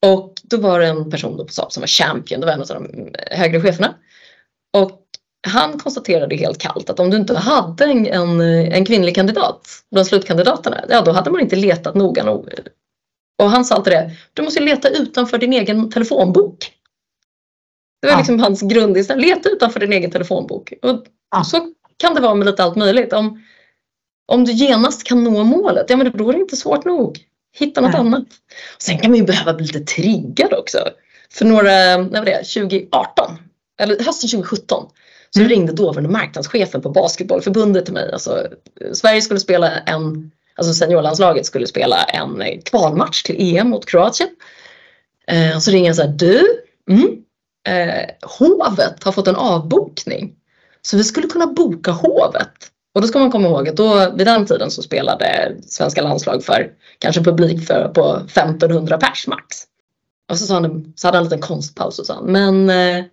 Och 0.06 0.32
då 0.42 0.56
var 0.56 0.80
det 0.80 0.86
en 0.86 1.10
person 1.10 1.46
på 1.46 1.52
Saab 1.52 1.72
som 1.72 1.80
var 1.80 1.88
champion, 1.88 2.40
det 2.40 2.46
var 2.46 2.52
en 2.52 2.60
av 2.60 2.66
de 2.66 3.10
högre 3.30 3.60
cheferna. 3.60 3.94
Och 4.72 5.00
han 5.44 5.78
konstaterade 5.78 6.36
helt 6.36 6.58
kallt 6.58 6.90
att 6.90 7.00
om 7.00 7.10
du 7.10 7.16
inte 7.16 7.36
hade 7.38 7.84
en, 7.84 8.06
en, 8.06 8.40
en 8.40 8.84
kvinnlig 8.84 9.14
kandidat 9.14 9.68
bland 9.90 10.06
slutkandidaterna, 10.06 10.84
ja 10.88 11.00
då 11.00 11.12
hade 11.12 11.30
man 11.30 11.40
inte 11.40 11.56
letat 11.56 11.94
noga 11.94 12.24
nog. 12.24 12.50
Och 13.42 13.50
han 13.50 13.64
sa 13.64 13.74
alltid 13.74 13.92
det, 13.92 14.10
du 14.34 14.42
måste 14.42 14.60
leta 14.60 14.88
utanför 14.88 15.38
din 15.38 15.52
egen 15.52 15.90
telefonbok. 15.90 16.70
Det 18.02 18.08
var 18.08 18.16
liksom 18.16 18.40
hans 18.40 18.62
grundinställning, 18.62 19.28
leta 19.28 19.48
utanför 19.48 19.80
din 19.80 19.92
egen 19.92 20.10
telefonbok. 20.10 20.72
Och 20.82 21.04
ja. 21.30 21.44
så 21.44 21.72
kan 21.96 22.14
det 22.14 22.20
vara 22.20 22.34
med 22.34 22.46
lite 22.46 22.64
allt 22.64 22.76
möjligt. 22.76 23.12
Om, 23.12 23.42
om 24.26 24.44
du 24.44 24.52
genast 24.52 25.04
kan 25.04 25.24
nå 25.24 25.44
målet, 25.44 25.90
ja 25.90 25.96
men 25.96 26.12
då 26.16 26.28
är 26.28 26.32
det 26.32 26.40
inte 26.40 26.56
svårt 26.56 26.84
nog. 26.84 27.18
Hitta 27.58 27.80
något 27.80 27.92
Nej. 27.92 28.00
annat. 28.00 28.26
Sen 28.78 28.98
kan 28.98 29.10
man 29.10 29.18
ju 29.18 29.26
behöva 29.26 29.54
bli 29.54 29.66
lite 29.66 29.80
triggad 29.80 30.54
också. 30.54 30.78
För 31.30 31.44
några, 31.44 31.96
när 31.96 32.18
var 32.18 32.24
det, 32.24 32.36
2018, 32.36 33.36
eller 33.80 34.04
hösten 34.04 34.30
2017 34.30 34.86
så 35.34 35.40
mm. 35.40 35.48
ringde 35.48 35.72
dåvarande 35.72 36.08
marknadschefen 36.08 36.82
på 36.82 36.90
Basketbollförbundet 36.90 37.84
till 37.84 37.94
mig. 37.94 38.12
Alltså, 38.12 38.46
Sverige 38.92 39.22
skulle 39.22 39.40
spela 39.40 39.70
en, 39.70 40.30
alltså 40.54 40.74
seniorlandslaget 40.74 41.46
skulle 41.46 41.66
spela 41.66 42.04
en 42.04 42.42
kvalmatch 42.64 43.22
till 43.22 43.56
EM 43.56 43.68
mot 43.68 43.86
Kroatien. 43.86 44.28
Eh, 45.26 45.58
så 45.58 45.70
ringer 45.70 45.86
jag 45.86 45.96
så 45.96 46.02
här, 46.02 46.08
du, 46.08 46.62
mm, 46.90 47.08
eh, 47.68 48.10
Hovet 48.38 49.04
har 49.04 49.12
fått 49.12 49.28
en 49.28 49.36
avbokning. 49.36 50.32
Så 50.82 50.96
vi 50.96 51.04
skulle 51.04 51.26
kunna 51.26 51.46
boka 51.46 51.90
Hovet 51.90 52.70
och 52.94 53.00
då 53.00 53.08
ska 53.08 53.18
man 53.18 53.30
komma 53.30 53.48
ihåg 53.48 53.68
att 53.68 53.76
då, 53.76 54.10
vid 54.16 54.26
den 54.26 54.46
tiden 54.46 54.70
så 54.70 54.82
spelade 54.82 55.56
svenska 55.66 56.02
landslag 56.02 56.44
för 56.44 56.70
kanske 56.98 57.24
publik 57.24 57.66
för, 57.66 57.88
på 57.88 58.16
1500 58.16 58.98
pers 58.98 59.26
max. 59.26 59.46
Och 60.30 60.38
så, 60.38 60.46
sa 60.46 60.54
han, 60.54 60.92
så 60.96 61.06
hade 61.06 61.18
han 61.18 61.24
en 61.24 61.30
liten 61.30 61.48
konstpaus 61.48 61.98
och 61.98 62.06
sa 62.06 62.22
men 62.22 62.70
eh, 62.70 63.04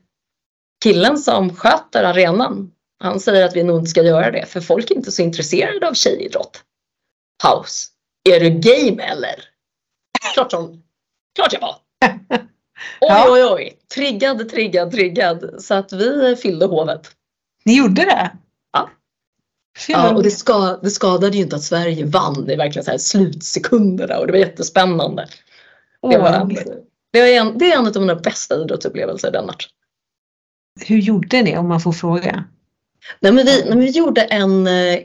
killen 0.83 1.17
som 1.17 1.55
sköter 1.55 2.03
arenan 2.03 2.71
han 3.01 3.19
säger 3.19 3.45
att 3.45 3.55
vi 3.55 3.63
nog 3.63 3.79
inte 3.79 3.89
ska 3.89 4.03
göra 4.03 4.31
det 4.31 4.45
för 4.45 4.61
folk 4.61 4.91
är 4.91 4.95
inte 4.95 5.11
så 5.11 5.21
intresserade 5.21 5.87
av 5.87 5.93
tjejidrott. 5.93 6.63
Paus. 7.43 7.87
Är 8.29 8.39
du 8.39 8.49
game 8.49 9.03
eller? 9.03 9.35
Klart 10.33 10.51
som, 10.51 10.83
klart 11.35 11.53
jag 11.53 11.61
var. 11.61 11.75
Oj, 13.01 13.25
oj, 13.29 13.43
oj. 13.43 13.77
Triggad, 13.95 14.49
triggad, 14.49 14.91
triggad. 14.91 15.55
Så 15.59 15.73
att 15.73 15.93
vi 15.93 16.35
fyllde 16.35 16.65
hovet. 16.65 17.11
Ni 17.65 17.77
gjorde 17.77 18.05
det? 18.05 18.31
Ja, 19.87 20.15
och 20.15 20.23
det, 20.23 20.31
ska, 20.31 20.79
det 20.81 20.89
skadade 20.89 21.37
ju 21.37 21.43
inte 21.43 21.55
att 21.55 21.63
Sverige 21.63 22.05
vann 22.05 22.49
i 22.49 22.55
verkligen 22.55 22.85
så 22.85 22.91
här 22.91 22.97
slutsekunderna 22.97 24.19
och 24.19 24.27
det 24.27 24.31
var 24.31 24.39
jättespännande. 24.39 25.27
Det, 26.01 26.17
var, 26.17 26.31
det, 27.11 27.21
var 27.21 27.27
en, 27.27 27.57
det 27.57 27.71
är 27.71 27.77
en 27.77 27.87
av 27.87 27.95
mina 27.95 28.15
bästa 28.15 28.55
idrottsupplevelser 28.55 29.31
den 29.31 29.45
matchen. 29.45 29.69
Hur 30.79 30.97
gjorde 30.97 31.41
ni 31.41 31.57
om 31.57 31.67
man 31.67 31.81
får 31.81 31.91
fråga? 31.91 32.43
Nej, 33.19 33.31
men 33.31 33.45
vi, 33.45 33.63
nej, 33.69 33.77
vi 33.77 33.89
gjorde 33.89 34.21
en, 34.21 34.67
eh, 34.67 34.99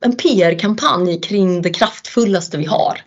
en 0.00 0.16
PR-kampanj 0.16 1.20
kring 1.20 1.62
det 1.62 1.70
kraftfullaste 1.70 2.58
vi 2.58 2.64
har. 2.64 3.00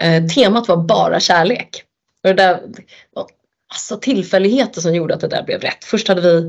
Eh, 0.00 0.26
temat 0.26 0.68
var 0.68 0.76
bara 0.76 1.20
kärlek. 1.20 1.84
Och 2.22 2.28
det 2.28 2.34
där 2.34 2.60
var 3.14 3.26
massa 3.72 3.96
tillfälligheter 3.96 4.80
som 4.80 4.94
gjorde 4.94 5.14
att 5.14 5.20
det 5.20 5.28
där 5.28 5.42
blev 5.42 5.60
rätt. 5.60 5.84
Först 5.84 6.08
hade 6.08 6.20
vi 6.20 6.48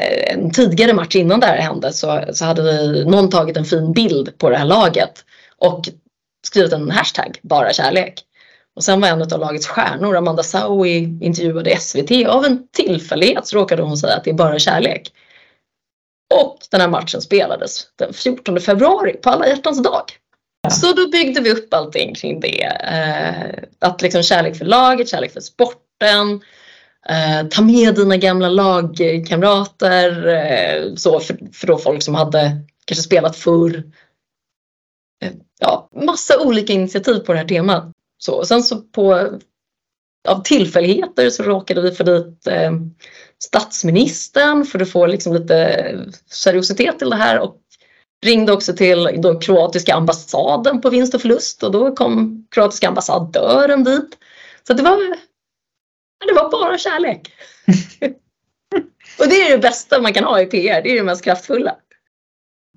eh, 0.00 0.34
en 0.34 0.50
tidigare 0.50 0.92
match 0.92 1.16
innan 1.16 1.40
det 1.40 1.46
här 1.46 1.56
hände 1.56 1.92
så, 1.92 2.24
så 2.32 2.44
hade 2.44 2.62
vi, 2.62 3.04
någon 3.04 3.30
tagit 3.30 3.56
en 3.56 3.64
fin 3.64 3.92
bild 3.92 4.38
på 4.38 4.50
det 4.50 4.56
här 4.56 4.64
laget 4.64 5.24
och 5.58 5.88
skrivit 6.46 6.72
en 6.72 6.90
hashtag, 6.90 7.38
bara 7.42 7.72
kärlek. 7.72 8.22
Och 8.76 8.84
sen 8.84 9.00
var 9.00 9.08
en 9.08 9.22
av 9.22 9.40
lagets 9.40 9.66
stjärnor, 9.66 10.16
Amanda 10.16 10.42
Saui, 10.42 11.18
intervjuade 11.20 11.76
SVT. 11.80 12.26
Av 12.26 12.44
en 12.44 12.68
tillfällighet 12.68 13.46
så 13.46 13.56
råkade 13.56 13.82
hon 13.82 13.96
säga 13.96 14.16
att 14.16 14.24
det 14.24 14.30
är 14.30 14.34
bara 14.34 14.58
kärlek. 14.58 15.12
Och 16.34 16.58
den 16.70 16.80
här 16.80 16.88
matchen 16.88 17.20
spelades 17.20 17.86
den 17.96 18.12
14 18.12 18.60
februari 18.60 19.12
på 19.12 19.30
alla 19.30 19.48
hjärtans 19.48 19.82
dag. 19.82 20.02
Så 20.70 20.92
då 20.92 21.08
byggde 21.08 21.40
vi 21.40 21.52
upp 21.52 21.74
allting 21.74 22.14
kring 22.14 22.40
det. 22.40 22.64
Eh, 22.64 23.64
att 23.78 24.02
liksom 24.02 24.22
kärlek 24.22 24.56
för 24.56 24.64
laget, 24.64 25.08
kärlek 25.08 25.32
för 25.32 25.40
sporten. 25.40 26.40
Eh, 27.08 27.48
ta 27.50 27.62
med 27.62 27.94
dina 27.94 28.16
gamla 28.16 28.48
lagkamrater. 28.48 30.26
Eh, 30.26 30.94
så 30.94 31.20
för, 31.20 31.38
för 31.52 31.66
då 31.66 31.78
folk 31.78 32.02
som 32.02 32.14
hade 32.14 32.60
kanske 32.84 33.02
spelat 33.02 33.36
förr. 33.36 33.82
Ja, 35.58 35.88
massa 35.94 36.40
olika 36.40 36.72
initiativ 36.72 37.18
på 37.18 37.32
det 37.32 37.38
här 37.38 37.48
temat. 37.48 37.95
Så, 38.18 38.34
och 38.34 38.48
sen 38.48 38.62
så 38.62 38.76
på, 38.76 39.30
av 40.28 40.42
tillfälligheter 40.42 41.30
så 41.30 41.42
råkade 41.42 41.80
vi 41.80 41.90
få 41.90 42.02
dit 42.02 42.46
eh, 42.46 42.72
statsministern 43.44 44.64
för 44.64 44.82
att 44.82 44.90
få 44.90 45.06
liksom 45.06 45.34
lite 45.34 45.86
seriositet 46.30 46.98
till 46.98 47.10
det 47.10 47.16
här 47.16 47.40
och 47.40 47.60
ringde 48.24 48.52
också 48.52 48.72
till 48.72 49.08
då 49.22 49.38
kroatiska 49.38 49.94
ambassaden 49.94 50.80
på 50.80 50.90
vinst 50.90 51.14
och 51.14 51.20
förlust 51.20 51.62
och 51.62 51.72
då 51.72 51.94
kom 51.96 52.46
kroatiska 52.50 52.88
ambassadören 52.88 53.84
dit. 53.84 54.18
Så 54.66 54.72
det 54.72 54.82
var, 54.82 54.98
det 56.26 56.32
var 56.34 56.50
bara 56.50 56.78
kärlek. 56.78 57.32
och 59.18 59.28
det 59.28 59.42
är 59.42 59.50
det 59.50 59.58
bästa 59.58 60.00
man 60.00 60.12
kan 60.12 60.24
ha 60.24 60.40
i 60.40 60.46
PR, 60.46 60.82
det 60.82 60.90
är 60.90 60.94
det 60.94 61.02
mest 61.02 61.24
kraftfulla. 61.24 61.76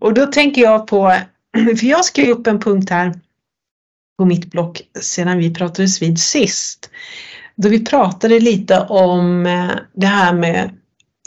Och 0.02 0.13
då 0.13 0.25
tänker 0.25 0.62
jag 0.62 0.88
på, 0.88 1.15
för 1.80 1.86
jag 1.86 2.06
skrev 2.06 2.30
upp 2.30 2.47
en 2.47 2.60
punkt 2.60 2.89
här 2.89 3.13
på 4.20 4.26
mitt 4.26 4.52
block 4.52 4.82
sedan 5.02 5.38
vi 5.38 5.54
pratades 5.54 6.02
vid 6.02 6.20
sist. 6.20 6.90
Då 7.56 7.70
vi 7.70 7.86
pratade 7.86 8.40
lite 8.40 8.80
om 8.80 9.46
eh, 9.46 9.72
det 9.94 10.06
här 10.06 10.34
med 10.34 10.72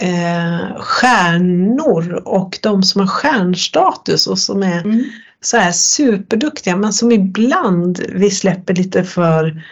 eh, 0.03 0.81
stjärnor 0.81 2.23
och 2.25 2.59
de 2.63 2.83
som 2.83 3.01
har 3.01 3.09
stjärnstatus 3.09 4.27
och 4.27 4.39
som 4.39 4.63
är 4.63 4.81
mm. 4.81 5.05
så 5.41 5.57
här 5.57 5.73
superduktiga 5.73 6.77
men 6.77 6.93
som 6.93 7.13
ibland 7.13 8.01
vi 8.09 8.31
släpper 8.31 8.75
lite 8.75 9.05
för 9.05 9.63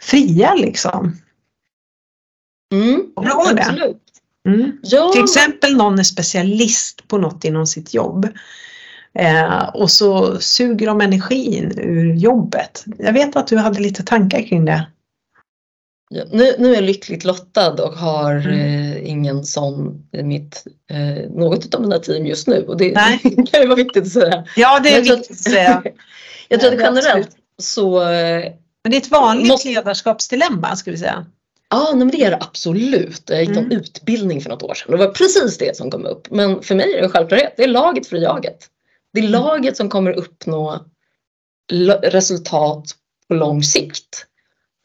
fria 0.00 0.54
liksom. 0.54 1.16
Mm, 2.72 3.02
ja, 3.16 3.50
absolut. 3.50 4.02
Mm. 4.48 4.72
Ja. 4.82 5.12
Till 5.12 5.24
exempel 5.24 5.76
någon 5.76 5.98
är 5.98 6.02
specialist 6.02 7.08
på 7.08 7.18
något 7.18 7.44
inom 7.44 7.66
sitt 7.66 7.94
jobb. 7.94 8.28
Eh, 9.18 9.68
och 9.68 9.90
så 9.90 10.40
suger 10.40 10.86
de 10.86 11.00
energin 11.00 11.78
ur 11.78 12.14
jobbet. 12.14 12.84
Jag 12.98 13.12
vet 13.12 13.36
att 13.36 13.46
du 13.46 13.56
hade 13.56 13.80
lite 13.80 14.02
tankar 14.02 14.42
kring 14.42 14.64
det. 14.64 14.86
Ja, 16.12 16.24
nu, 16.32 16.54
nu 16.58 16.70
är 16.70 16.74
jag 16.74 16.84
lyckligt 16.84 17.24
lottad 17.24 17.84
och 17.84 17.92
har 17.92 18.34
mm. 18.34 18.92
eh, 18.92 19.10
ingen 19.10 19.44
sån 19.44 20.08
i 20.12 20.22
mitt, 20.22 20.64
eh, 20.90 21.30
något 21.30 21.74
av 21.74 21.80
mina 21.80 21.98
team 21.98 22.26
just 22.26 22.46
nu. 22.46 22.64
Och 22.68 22.76
det 22.76 22.92
Nej. 22.94 23.18
kan 23.52 23.60
ju 23.60 23.66
vara 23.66 23.76
viktigt 23.76 24.02
att 24.02 24.12
säga. 24.12 24.44
Ja, 24.56 24.80
det 24.80 24.94
är 24.94 25.02
viktigt 25.02 25.30
att, 25.30 25.36
säga. 25.36 25.82
jag 26.48 26.60
tror 26.60 26.74
att 26.74 26.80
generellt 26.80 27.30
så... 27.58 28.02
Eh, 28.02 28.52
men 28.82 28.90
det 28.90 28.96
är 28.96 29.00
ett 29.00 29.10
vanligt 29.10 29.48
måste... 29.48 29.68
ledarskapsdilemma 29.68 30.76
skulle 30.76 30.96
vi 30.96 31.00
säga. 31.00 31.26
Ja, 31.70 31.88
nej, 31.88 31.98
men 31.98 32.10
det 32.10 32.24
är 32.24 32.30
det 32.30 32.38
absolut. 32.40 33.22
Jag 33.26 33.40
gick 33.40 33.50
mm. 33.50 33.64
en 33.64 33.72
utbildning 33.72 34.40
för 34.40 34.50
något 34.50 34.62
år 34.62 34.74
sedan. 34.74 34.90
Det 34.90 35.06
var 35.06 35.12
precis 35.12 35.58
det 35.58 35.76
som 35.76 35.90
kom 35.90 36.06
upp. 36.06 36.30
Men 36.30 36.62
för 36.62 36.74
mig 36.74 36.92
är 36.92 36.96
det 36.96 37.04
en 37.04 37.10
självklarhet. 37.10 37.54
Det 37.56 37.64
är 37.64 37.68
laget 37.68 38.06
för 38.06 38.16
jaget. 38.16 38.68
Det 39.12 39.20
är 39.20 39.24
mm. 39.24 39.32
laget 39.32 39.76
som 39.76 39.88
kommer 39.88 40.12
uppnå 40.12 40.84
resultat 42.02 42.84
på 43.28 43.34
lång 43.34 43.62
sikt. 43.62 44.26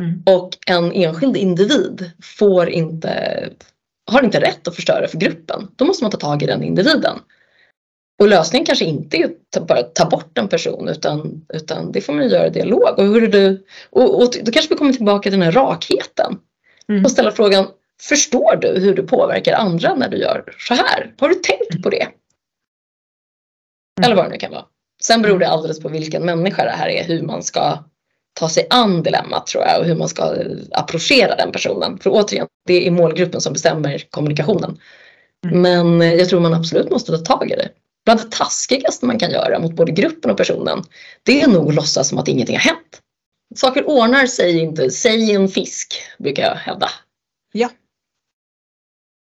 Mm. 0.01 0.23
Och 0.25 0.57
en 0.67 0.91
enskild 0.91 1.37
individ 1.37 2.11
får 2.23 2.69
inte, 2.69 3.43
har 4.11 4.23
inte 4.23 4.41
rätt 4.41 4.67
att 4.67 4.75
förstöra 4.75 5.07
för 5.07 5.17
gruppen. 5.17 5.67
Då 5.75 5.85
måste 5.85 6.03
man 6.03 6.11
ta 6.11 6.17
tag 6.17 6.43
i 6.43 6.45
den 6.45 6.63
individen. 6.63 7.19
Och 8.19 8.27
lösningen 8.27 8.65
kanske 8.65 8.85
inte 8.85 9.17
är 9.17 9.25
att 9.57 9.67
bara 9.67 9.83
ta 9.83 10.09
bort 10.09 10.37
en 10.37 10.47
person 10.47 10.87
utan, 10.87 11.45
utan 11.53 11.91
det 11.91 12.01
får 12.01 12.13
man 12.13 12.29
göra 12.29 12.47
i 12.47 12.49
dialog. 12.49 12.99
Och, 12.99 13.05
hur 13.05 13.27
du, 13.27 13.65
och, 13.89 14.21
och 14.21 14.33
då 14.43 14.51
kanske 14.51 14.73
vi 14.73 14.77
kommer 14.77 14.93
tillbaka 14.93 15.23
till 15.23 15.39
den 15.39 15.41
här 15.41 15.51
rakheten. 15.51 16.37
Mm. 16.89 17.05
Och 17.05 17.11
ställa 17.11 17.31
frågan, 17.31 17.67
förstår 18.01 18.55
du 18.55 18.79
hur 18.79 18.95
du 18.95 19.03
påverkar 19.03 19.53
andra 19.53 19.95
när 19.95 20.09
du 20.09 20.17
gör 20.17 20.55
så 20.57 20.73
här? 20.73 21.13
Har 21.17 21.29
du 21.29 21.35
tänkt 21.35 21.83
på 21.83 21.89
det? 21.89 22.07
Mm. 23.99 24.05
Eller 24.05 24.15
vad 24.15 24.25
det 24.25 24.29
nu 24.29 24.37
kan 24.37 24.51
vara. 24.51 24.65
Sen 25.01 25.21
beror 25.21 25.39
det 25.39 25.47
alldeles 25.47 25.79
på 25.79 25.89
vilken 25.89 26.25
människa 26.25 26.63
det 26.63 26.71
här 26.71 26.87
är, 26.89 27.03
hur 27.03 27.21
man 27.21 27.43
ska 27.43 27.83
ta 28.33 28.49
sig 28.49 28.67
an 28.69 29.03
dilemmat 29.03 29.47
tror 29.47 29.63
jag 29.63 29.79
och 29.79 29.85
hur 29.85 29.95
man 29.95 30.09
ska 30.09 30.35
approchera 30.71 31.35
den 31.35 31.51
personen. 31.51 31.99
För 31.99 32.09
återigen, 32.09 32.47
det 32.65 32.87
är 32.87 32.91
målgruppen 32.91 33.41
som 33.41 33.53
bestämmer 33.53 34.03
kommunikationen. 34.09 34.79
Mm. 35.45 35.61
Men 35.61 36.17
jag 36.17 36.29
tror 36.29 36.39
man 36.39 36.53
absolut 36.53 36.89
måste 36.89 37.11
ta 37.11 37.37
tag 37.37 37.51
i 37.51 37.55
det. 37.55 37.69
Bland 38.05 38.19
det 38.19 38.31
taskigaste 38.31 39.05
man 39.05 39.19
kan 39.19 39.31
göra 39.31 39.59
mot 39.59 39.73
både 39.73 39.91
gruppen 39.91 40.31
och 40.31 40.37
personen, 40.37 40.83
det 41.23 41.41
är 41.41 41.47
nog 41.47 41.69
att 41.69 41.75
låtsas 41.75 42.09
som 42.09 42.17
att 42.17 42.27
ingenting 42.27 42.55
har 42.55 42.63
hänt. 42.63 43.01
Saker 43.55 43.87
ordnar 43.89 44.25
sig 44.25 44.59
inte, 44.59 44.89
säg 44.89 45.31
en 45.31 45.47
fisk, 45.47 45.93
brukar 46.17 46.43
jag 46.43 46.55
hävda. 46.55 46.89
Ja. 47.51 47.69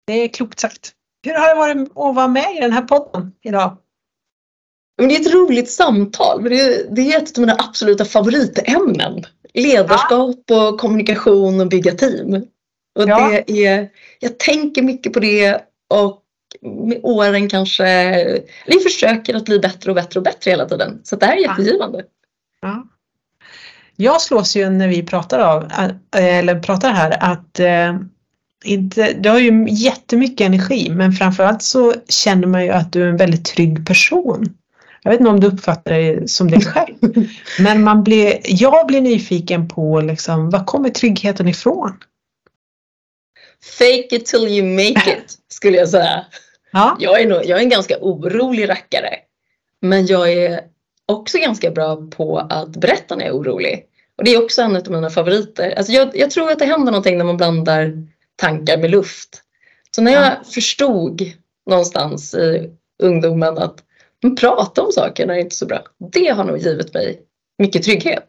Det 0.07 0.13
är 0.13 0.27
klokt 0.27 0.59
sagt. 0.59 0.91
Hur 1.23 1.33
har 1.33 1.49
det 1.49 1.55
varit 1.55 1.89
att 1.89 2.15
vara 2.15 2.27
med 2.27 2.55
i 2.57 2.59
den 2.59 2.71
här 2.71 2.81
podden 2.81 3.31
idag? 3.41 3.77
Men 4.97 5.07
det 5.07 5.15
är 5.15 5.21
ett 5.21 5.33
roligt 5.33 5.71
samtal. 5.71 6.43
det, 6.43 6.59
är, 6.59 6.95
det 6.95 7.13
är 7.13 7.17
ett 7.17 7.37
av 7.37 7.41
mina 7.41 7.55
absoluta 7.59 8.05
favoritämnen. 8.05 9.23
Ledarskap 9.53 10.43
ja. 10.45 10.67
och 10.67 10.79
kommunikation 10.79 11.61
och 11.61 11.67
bygga 11.67 11.91
team. 11.91 12.33
Och 12.95 13.09
ja. 13.09 13.29
det 13.47 13.65
är, 13.65 13.89
jag 14.19 14.39
tänker 14.39 14.81
mycket 14.81 15.13
på 15.13 15.19
det 15.19 15.61
och 15.89 16.21
med 16.61 16.99
åren 17.03 17.49
kanske, 17.49 17.87
eller 17.87 18.83
försöker 18.83 19.35
att 19.35 19.45
bli 19.45 19.59
bättre 19.59 19.91
och 19.91 19.95
bättre 19.95 20.19
och 20.19 20.23
bättre 20.23 20.51
hela 20.51 20.65
tiden. 20.65 21.01
Så 21.03 21.15
det 21.15 21.25
här 21.25 21.37
är 21.37 21.41
jättegivande. 21.41 22.03
Ja. 22.61 22.87
Jag 23.95 24.21
slås 24.21 24.55
ju 24.55 24.69
när 24.69 24.87
vi 24.87 25.03
pratar, 25.03 25.39
av, 25.39 25.71
eller 26.15 26.59
pratar 26.59 26.91
här 26.91 27.17
att 27.19 27.59
eh, 27.59 27.95
inte, 28.63 29.13
du 29.13 29.29
har 29.29 29.39
ju 29.39 29.67
jättemycket 29.69 30.47
energi 30.47 30.89
men 30.89 31.11
framförallt 31.11 31.61
så 31.61 31.93
känner 32.09 32.47
man 32.47 32.63
ju 32.63 32.71
att 32.71 32.93
du 32.93 33.03
är 33.03 33.07
en 33.07 33.17
väldigt 33.17 33.45
trygg 33.45 33.87
person. 33.87 34.45
Jag 35.05 35.11
vet 35.11 35.19
inte 35.19 35.29
om 35.29 35.39
du 35.39 35.47
uppfattar 35.47 35.91
det 35.91 36.29
som 36.29 36.51
det 36.51 36.61
själv. 36.61 36.95
Men 37.59 37.83
man 37.83 38.03
blir, 38.03 38.39
jag 38.43 38.87
blir 38.87 39.01
nyfiken 39.01 39.67
på 39.67 40.01
liksom, 40.01 40.49
var 40.49 40.65
kommer 40.65 40.89
tryggheten 40.89 41.47
ifrån? 41.47 41.97
Fake 43.79 44.15
it 44.15 44.25
till 44.25 44.47
you 44.47 44.65
make 44.65 45.11
it 45.11 45.37
skulle 45.47 45.77
jag 45.77 45.89
säga. 45.89 46.25
Ja. 46.71 46.97
Jag, 46.99 47.21
är 47.21 47.27
nog, 47.27 47.45
jag 47.45 47.59
är 47.59 47.63
en 47.63 47.69
ganska 47.69 47.97
orolig 48.01 48.69
rackare. 48.69 49.15
Men 49.81 50.05
jag 50.05 50.33
är 50.33 50.61
också 51.05 51.37
ganska 51.37 51.71
bra 51.71 51.95
på 51.95 52.37
att 52.37 52.71
berätta 52.71 53.15
när 53.15 53.25
jag 53.25 53.35
är 53.35 53.39
orolig. 53.39 53.85
Och 54.17 54.23
det 54.23 54.31
är 54.33 54.43
också 54.43 54.61
en 54.61 54.75
av 54.75 54.91
mina 54.91 55.09
favoriter. 55.09 55.73
Alltså 55.77 55.91
jag, 55.91 56.17
jag 56.17 56.31
tror 56.31 56.51
att 56.51 56.59
det 56.59 56.65
händer 56.65 56.91
någonting 56.91 57.17
när 57.17 57.25
man 57.25 57.37
blandar 57.37 58.07
tankar 58.35 58.77
med 58.77 58.91
luft. 58.91 59.41
Så 59.95 60.01
när 60.01 60.11
jag 60.11 60.25
ja. 60.25 60.43
förstod 60.53 61.21
någonstans 61.69 62.33
i 62.33 62.69
ungdomen 63.03 63.57
att 63.57 63.81
men 64.25 64.35
prata 64.35 64.83
om 64.83 64.91
saker 64.91 65.25
när 65.25 65.33
det 65.33 65.39
är 65.39 65.41
inte 65.41 65.53
är 65.53 65.55
så 65.55 65.65
bra. 65.65 65.83
Det 66.11 66.27
har 66.27 66.43
nog 66.43 66.57
givit 66.57 66.93
mig 66.93 67.21
mycket 67.57 67.83
trygghet. 67.83 68.25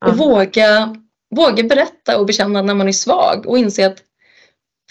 Och 0.00 0.12
mm. 0.12 0.18
våga, 0.18 0.96
våga 1.34 1.62
berätta 1.62 2.18
och 2.18 2.26
bekänna 2.26 2.62
när 2.62 2.74
man 2.74 2.88
är 2.88 2.92
svag 2.92 3.46
och 3.46 3.58
inse 3.58 3.86
att 3.86 4.02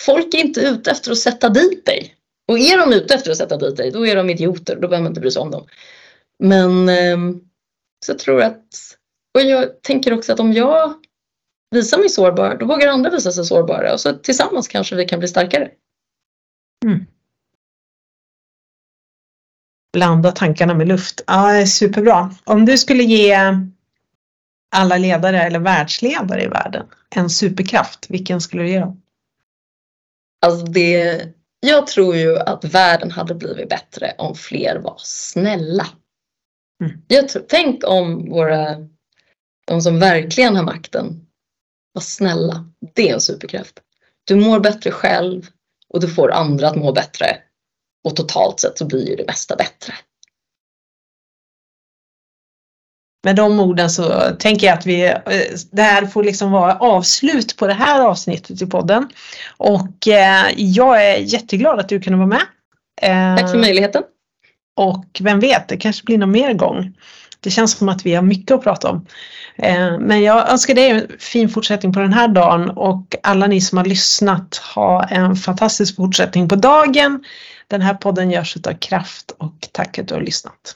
folk 0.02 0.34
är 0.34 0.38
inte 0.38 0.62
ute 0.62 0.92
efter 0.92 1.12
att 1.12 1.18
sätta 1.18 1.50
dit 1.50 1.86
dig. 1.86 2.16
Och 2.48 2.60
är 2.60 2.78
de 2.78 2.94
ute 2.94 3.14
efter 3.14 3.32
att 3.32 3.38
sätta 3.38 3.58
dit 3.58 3.78
dig, 3.78 3.92
då 3.92 4.06
är 4.08 4.16
de 4.16 4.30
idioter. 4.30 4.76
Då 4.76 4.88
behöver 4.88 5.04
man 5.04 5.12
inte 5.12 5.22
bry 5.22 5.32
sig 5.32 5.42
om 5.42 5.52
dem. 5.52 5.68
Men 6.40 6.90
eh, 6.90 7.18
så 8.06 8.12
jag 8.12 8.20
tror 8.20 8.42
att, 8.42 8.66
och 9.34 9.42
jag 9.42 9.82
tänker 9.82 10.14
också 10.14 10.34
att 10.34 10.40
om 10.40 10.54
jag 10.54 10.94
visar 11.72 11.98
mig 11.98 12.10
sårbar, 12.10 12.58
då 12.58 12.66
vågar 12.66 12.88
andra 12.88 13.10
visa 13.10 13.32
sig 13.32 13.46
sårbara 13.46 13.94
och 13.94 14.00
så 14.00 14.14
tillsammans 14.14 14.68
kanske 14.68 14.96
vi 14.96 15.06
kan 15.06 15.20
bli 15.20 15.28
starkare. 15.28 15.72
Mm 16.86 17.06
blanda 19.96 20.32
tankarna 20.32 20.74
med 20.74 20.88
luft. 20.88 21.22
Ja, 21.28 21.66
superbra. 21.66 22.36
Om 22.44 22.66
du 22.66 22.78
skulle 22.78 23.04
ge 23.04 23.38
alla 24.76 24.98
ledare 24.98 25.42
eller 25.44 25.60
världsledare 25.60 26.44
i 26.44 26.48
världen 26.48 26.86
en 27.16 27.30
superkraft, 27.30 28.10
vilken 28.10 28.42
skulle 28.42 28.64
du 28.64 28.70
ge 28.70 28.80
dem? 28.80 29.02
Alltså 30.46 30.66
det, 30.66 31.24
jag 31.60 31.88
tror 31.88 32.16
ju 32.16 32.38
att 32.40 32.64
världen 32.64 33.12
hade 33.12 33.36
blivit 33.36 33.70
bättre 33.70 34.16
om 34.18 34.36
fler 34.36 34.80
var 34.80 34.96
snälla. 34.98 35.88
Mm. 36.84 37.02
Jag 37.08 37.30
tror, 37.30 37.44
tänk 37.48 37.84
om 37.88 38.30
våra 38.30 38.76
de 39.68 39.82
som 39.82 40.00
verkligen 40.00 40.56
har 40.56 40.64
makten, 40.64 41.28
var 41.94 42.02
snälla. 42.02 42.70
Det 42.96 43.10
är 43.10 43.14
en 43.14 43.22
superkraft. 43.22 43.80
Du 44.24 44.36
mår 44.36 44.60
bättre 44.60 44.92
själv 44.92 45.48
och 45.90 46.00
du 46.00 46.08
får 46.10 46.32
andra 46.32 46.68
att 46.68 46.76
må 46.76 46.92
bättre. 46.92 47.38
Och 48.06 48.16
totalt 48.16 48.60
sett 48.60 48.78
så 48.78 48.86
blir 48.86 49.10
ju 49.10 49.16
det 49.16 49.28
mesta 49.28 49.56
bättre. 49.56 49.94
Med 53.24 53.36
de 53.36 53.60
orden 53.60 53.90
så 53.90 54.36
tänker 54.40 54.68
jag 54.68 54.78
att 54.78 54.86
vi, 54.86 55.06
eh, 55.06 55.22
det 55.72 55.82
här 55.82 56.06
får 56.06 56.24
liksom 56.24 56.52
vara 56.52 56.78
avslut 56.78 57.58
på 57.58 57.68
det 57.68 57.74
här 57.74 58.02
avsnittet 58.02 58.62
i 58.62 58.66
podden. 58.66 59.10
Och 59.58 60.08
eh, 60.08 60.46
jag 60.58 61.06
är 61.06 61.18
jätteglad 61.18 61.80
att 61.80 61.90
du 61.90 62.00
kunde 62.00 62.18
vara 62.18 62.28
med. 62.28 62.42
Eh, 63.02 63.42
Tack 63.42 63.52
för 63.52 63.60
möjligheten. 63.60 64.04
Och 64.76 65.06
vem 65.20 65.40
vet, 65.40 65.68
det 65.68 65.78
kanske 65.78 66.06
blir 66.06 66.18
någon 66.18 66.32
mer 66.32 66.54
gång. 66.54 66.94
Det 67.40 67.50
känns 67.50 67.78
som 67.78 67.90
att 67.90 68.06
vi 68.06 68.16
har 68.16 68.22
mycket 68.22 68.52
att 68.52 68.64
prata 68.64 68.90
om. 68.90 69.06
Men 70.00 70.24
jag 70.24 70.50
önskar 70.50 70.74
dig 70.74 70.90
en 70.90 71.08
fin 71.20 71.50
fortsättning 71.50 71.94
på 71.94 72.00
den 72.00 72.14
här 72.14 72.28
dagen 72.28 72.70
och 72.70 73.16
alla 73.24 73.48
ni 73.48 73.62
som 73.62 73.78
har 73.78 73.86
lyssnat 73.86 74.56
ha 74.76 75.04
en 75.04 75.36
fantastisk 75.36 75.96
fortsättning 75.96 76.50
på 76.50 76.56
dagen. 76.56 77.24
Den 77.68 77.82
här 77.82 77.94
podden 77.94 78.32
görs 78.32 78.58
av 78.68 78.74
Kraft 78.74 79.32
och 79.38 79.68
tack 79.72 80.00
att 80.00 80.08
du 80.08 80.14
har 80.14 80.22
lyssnat. 80.22 80.76